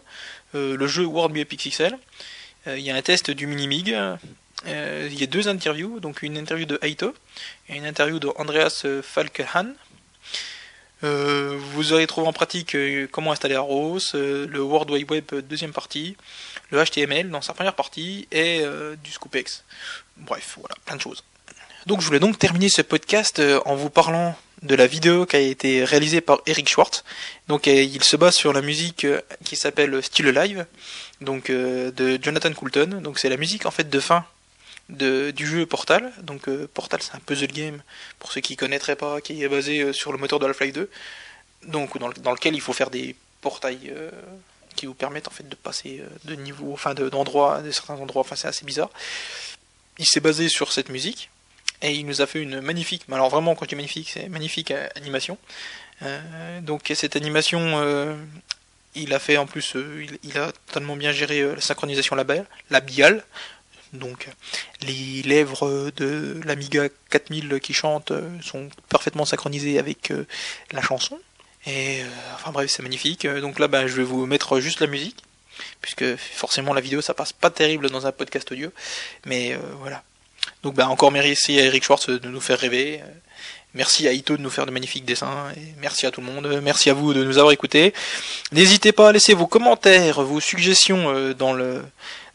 le 0.54 0.88
jeu 0.88 1.06
World 1.06 1.36
Me 1.36 1.44
XXL. 1.44 1.98
Il 2.68 2.80
y 2.80 2.92
a 2.92 2.96
un 2.96 3.02
test 3.02 3.32
du 3.32 3.48
Minimig. 3.48 3.98
il 4.66 5.20
y 5.20 5.24
a 5.24 5.28
deux 5.28 5.48
interviews, 5.48 6.00
donc 6.00 6.22
une 6.22 6.38
interview 6.38 6.66
de 6.66 6.78
Aito 6.82 7.14
et 7.68 7.76
une 7.76 7.86
interview 7.86 8.20
de 8.20 8.30
Andreas 8.36 8.86
Falkehan, 9.02 9.74
euh, 11.04 11.58
vous 11.74 11.94
aurez 11.94 12.08
trouvé 12.08 12.28
en 12.28 12.34
pratique 12.34 12.76
euh, 12.76 13.08
comment 13.12 13.32
installer 13.32 13.56
Arros, 13.56 14.00
euh, 14.16 14.48
le 14.48 14.62
World 14.62 14.90
Wide 14.90 15.12
Web 15.12 15.26
deuxième 15.48 15.72
partie, 15.72 16.18
le 16.72 16.84
HTML 16.84 17.30
dans 17.30 17.42
sa 17.42 17.54
première 17.54 17.76
partie 17.76 18.28
et 18.32 18.64
du 19.04 19.12
Scoopex. 19.12 19.64
Bref, 20.18 20.56
voilà, 20.60 20.76
plein 20.86 20.96
de 20.96 21.02
choses. 21.02 21.24
Donc 21.86 22.02
je 22.02 22.06
voulais 22.08 22.20
donc 22.20 22.38
terminer 22.38 22.70
ce 22.70 22.82
podcast 22.82 23.42
en 23.66 23.76
vous 23.76 23.90
parlant 23.90 24.36
de 24.64 24.76
la 24.76 24.88
vidéo 24.88 25.26
qui 25.26 25.36
a 25.36 25.40
été 25.40 25.86
réalisée 25.86 26.20
par 26.20 26.42
Eric 26.46 26.68
Schwartz. 26.68 27.06
Donc 27.48 27.68
il 27.68 28.04
se 28.04 28.18
base 28.18 28.36
sur 28.36 28.52
la 28.52 28.62
musique 28.62 29.08
qui 29.46 29.56
s'appelle 29.56 30.04
Still 30.04 30.38
Alive, 30.38 30.66
donc 31.22 31.50
de 31.50 32.20
Jonathan 32.22 32.52
Coulton. 32.52 33.00
Donc 33.02 33.20
c'est 33.20 33.30
la 33.30 33.38
musique 33.38 33.66
en 33.66 33.72
fait 33.72 33.90
de 33.90 34.00
fin 34.00 34.26
du 34.90 35.46
jeu 35.46 35.66
Portal. 35.66 36.12
Donc 36.22 36.48
euh, 36.48 36.68
Portal 36.74 37.02
c'est 37.02 37.16
un 37.16 37.20
puzzle 37.20 37.48
game 37.48 37.82
pour 38.20 38.32
ceux 38.32 38.42
qui 38.42 38.56
connaîtraient 38.56 38.96
pas, 38.96 39.22
qui 39.22 39.44
est 39.44 39.50
basé 39.50 39.82
euh, 39.82 39.94
sur 39.94 40.12
le 40.12 40.18
moteur 40.18 40.40
de 40.40 40.46
Half-Life 40.46 40.74
2. 40.74 40.90
Donc 41.68 41.98
dans, 41.98 42.10
dans, 42.10 42.32
lequel 42.32 42.56
il 42.56 42.62
faut 42.62 42.74
faire 42.74 42.90
des 42.90 43.16
portails 43.42 43.92
euh, 43.96 44.12
qui 44.76 44.86
vous 44.86 44.94
permettent 44.94 45.28
en 45.28 45.32
fait 45.32 45.48
de 45.48 45.56
passer 45.56 46.04
de 46.24 46.36
niveau, 46.36 46.72
enfin 46.72 46.94
d'endroits, 46.94 47.62
de, 47.62 47.72
certains 47.72 47.96
endroits. 47.96 48.22
Enfin 48.22 48.36
c'est 48.36 48.48
assez 48.48 48.66
bizarre. 48.66 48.90
Il 49.98 50.06
s'est 50.06 50.20
basé 50.20 50.50
sur 50.50 50.72
cette 50.72 50.90
musique 50.90 51.30
et 51.82 51.94
il 51.94 52.06
nous 52.06 52.22
a 52.22 52.28
fait 52.28 52.42
une 52.42 52.62
magnifique, 52.62 53.04
alors 53.12 53.30
vraiment 53.30 53.56
quand 53.56 53.66
je 53.66 53.70
dis 53.70 53.76
magnifique, 53.76 54.10
c'est 54.10 54.30
magnifique 54.30 54.72
animation. 54.96 55.38
donc 56.62 56.92
cette 56.96 57.16
animation 57.16 58.18
il 58.96 59.14
a 59.14 59.20
fait 59.20 59.38
en 59.38 59.46
plus, 59.46 59.76
il, 60.24 60.38
a 60.38 60.52
totalement 60.52 60.96
bien 60.96 61.12
géré 61.12 61.44
la 61.44 61.62
synchronisation 61.62 62.16
labiale, 62.16 63.24
donc 63.94 64.28
les 64.82 65.22
lèvres 65.24 65.92
de 65.96 66.40
l'Amiga 66.44 66.88
4000 67.10 67.60
qui 67.62 67.74
chante 67.74 68.12
euh, 68.12 68.30
sont 68.42 68.70
parfaitement 68.90 69.26
synchronisées 69.26 69.80
avec 69.80 70.12
euh, 70.12 70.26
la 70.72 70.82
chanson. 70.82 71.20
Et 71.66 72.02
euh, 72.02 72.06
enfin 72.36 72.52
bref, 72.52 72.70
c'est 72.70 72.84
magnifique. 72.84 73.26
Donc 73.28 73.60
là, 73.60 73.68
bah, 73.68 73.88
je 73.88 73.96
vais 73.96 74.04
vous 74.04 74.26
mettre 74.26 74.60
juste 74.60 74.80
la 74.80 74.88
musique, 74.88 75.24
puisque 75.82 76.16
forcément 76.16 76.74
la 76.74 76.82
vidéo 76.82 77.02
ça 77.02 77.14
passe 77.14 77.34
pas 77.34 77.50
terrible 77.50 77.90
dans 77.90 78.08
un 78.08 78.12
podcast 78.12 78.52
audio, 78.52 78.72
mais 79.26 79.58
voilà. 79.80 80.04
Donc 80.64 80.76
bah, 80.76 80.88
encore 80.88 81.12
merci 81.12 81.60
à 81.60 81.64
Eric 81.66 81.84
Schwartz 81.84 82.10
de 82.10 82.30
nous 82.30 82.42
faire 82.42 82.60
rêver. 82.60 83.02
Merci 83.74 84.08
à 84.08 84.14
Ito 84.14 84.38
de 84.38 84.42
nous 84.42 84.50
faire 84.50 84.66
de 84.66 84.72
magnifiques 84.72 85.06
dessins. 85.06 85.52
Et 85.56 85.74
merci 85.78 86.06
à 86.06 86.12
tout 86.12 86.22
le 86.22 86.28
monde. 86.28 86.48
Merci 86.64 86.90
à 86.90 86.94
vous 86.94 87.14
de 87.14 87.24
nous 87.24 87.38
avoir 87.38 87.52
écoutés. 87.52 87.94
N'hésitez 88.52 88.92
pas 88.92 89.10
à 89.10 89.12
laisser 89.12 89.34
vos 89.34 89.46
commentaires, 89.46 90.22
vos 90.24 90.40
suggestions 90.40 91.34
dans 91.34 91.54
le 91.54 91.84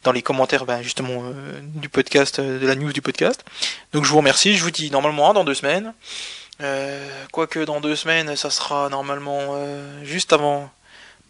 dans 0.05 0.13
les 0.13 0.23
commentaires 0.23 0.65
ben, 0.65 0.83
justement 0.83 1.25
euh, 1.25 1.61
du 1.63 1.89
podcast, 1.89 2.39
euh, 2.39 2.59
de 2.59 2.67
la 2.67 2.75
news 2.75 2.93
du 2.93 3.03
podcast. 3.03 3.45
Donc 3.93 4.05
je 4.05 4.11
vous 4.11 4.19
remercie, 4.19 4.57
je 4.57 4.63
vous 4.63 4.71
dis 4.71 4.91
normalement 4.91 5.33
dans 5.33 5.45
deux 5.45 5.55
semaines. 5.55 5.95
Euh, 6.61 7.09
quoique 7.33 7.61
dans 7.61 7.81
deux 7.81 7.97
semaines, 7.97 8.37
ça 8.37 8.51
sera 8.51 8.89
normalement 8.89 9.57
juste 10.03 10.33
avant 10.33 10.71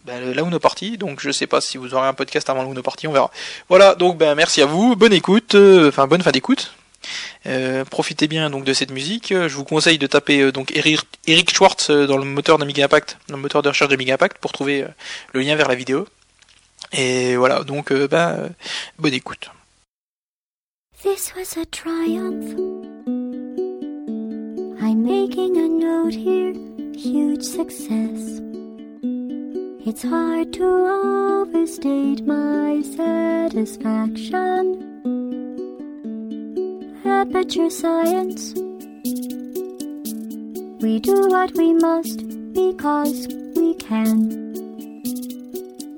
ben, 0.05 0.33
la 0.33 0.41
Uno 0.41 0.59
Party, 0.59 0.97
donc 0.97 1.21
je 1.21 1.31
sais 1.31 1.47
pas 1.47 1.61
si 1.61 1.77
vous 1.77 1.93
aurez 1.93 2.07
un 2.07 2.13
podcast 2.13 2.49
avant 2.49 2.63
la 2.63 2.69
Uno 2.69 2.81
Party, 2.81 3.07
on 3.07 3.13
verra. 3.13 3.31
Voilà, 3.69 3.95
donc 3.95 4.17
ben 4.17 4.35
merci 4.35 4.61
à 4.61 4.65
vous, 4.65 4.95
bonne 4.95 5.13
écoute, 5.13 5.55
enfin 5.55 6.07
bonne 6.07 6.21
fin 6.21 6.31
d'écoute. 6.31 6.73
profitez 7.89 8.27
bien 8.27 8.49
donc 8.49 8.63
de 8.63 8.73
cette 8.73 8.91
musique. 8.91 9.29
Je 9.29 9.55
vous 9.55 9.63
conseille 9.63 9.97
de 9.97 10.07
taper 10.07 10.51
donc 10.51 10.71
Eric, 10.75 11.55
Schwartz 11.55 11.89
dans 11.89 12.17
le 12.17 12.25
moteur 12.25 12.57
d'Amiga 12.57 12.85
Impact, 12.85 13.17
dans 13.29 13.37
le 13.37 13.41
moteur 13.41 13.61
de 13.61 13.69
recherche 13.69 13.89
d'Amiga 13.89 14.15
Impact 14.15 14.37
pour 14.39 14.51
trouver 14.51 14.85
le 15.31 15.41
lien 15.41 15.55
vers 15.55 15.69
la 15.69 15.75
vidéo. 15.75 16.05
Et 16.93 17.35
voilà, 17.35 17.63
donc 17.63 17.91
euh, 17.91 18.07
bah, 18.07 18.35
euh, 18.37 18.49
bonne 18.99 19.13
écoute. 19.13 19.49
This 21.01 21.33
was 21.35 21.57
a 21.57 21.65
triumph. 21.65 22.55
I'm 24.79 25.03
making 25.03 25.57
a 25.57 25.67
note 25.67 26.13
here, 26.13 26.53
huge 26.95 27.43
success. 27.43 28.41
It's 29.85 30.03
hard 30.03 30.53
to 30.53 30.63
overstate 30.63 32.25
my 32.25 32.81
satisfaction. 32.95 34.79
Aperture 37.05 37.69
science. 37.69 38.53
We 40.79 40.99
do 40.99 41.27
what 41.27 41.53
we 41.55 41.73
must 41.73 42.23
because 42.53 43.27
we 43.55 43.73
can 43.75 44.52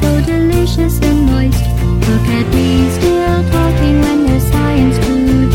so 0.00 0.20
delicious 0.24 0.98
and 1.00 1.26
moist. 1.26 1.64
Look 2.08 2.26
at 2.38 2.46
me 2.54 2.90
still 2.90 3.50
talking 3.50 4.00
when 4.00 4.26
there's 4.26 4.44
science 4.50 4.98
food. 5.06 5.49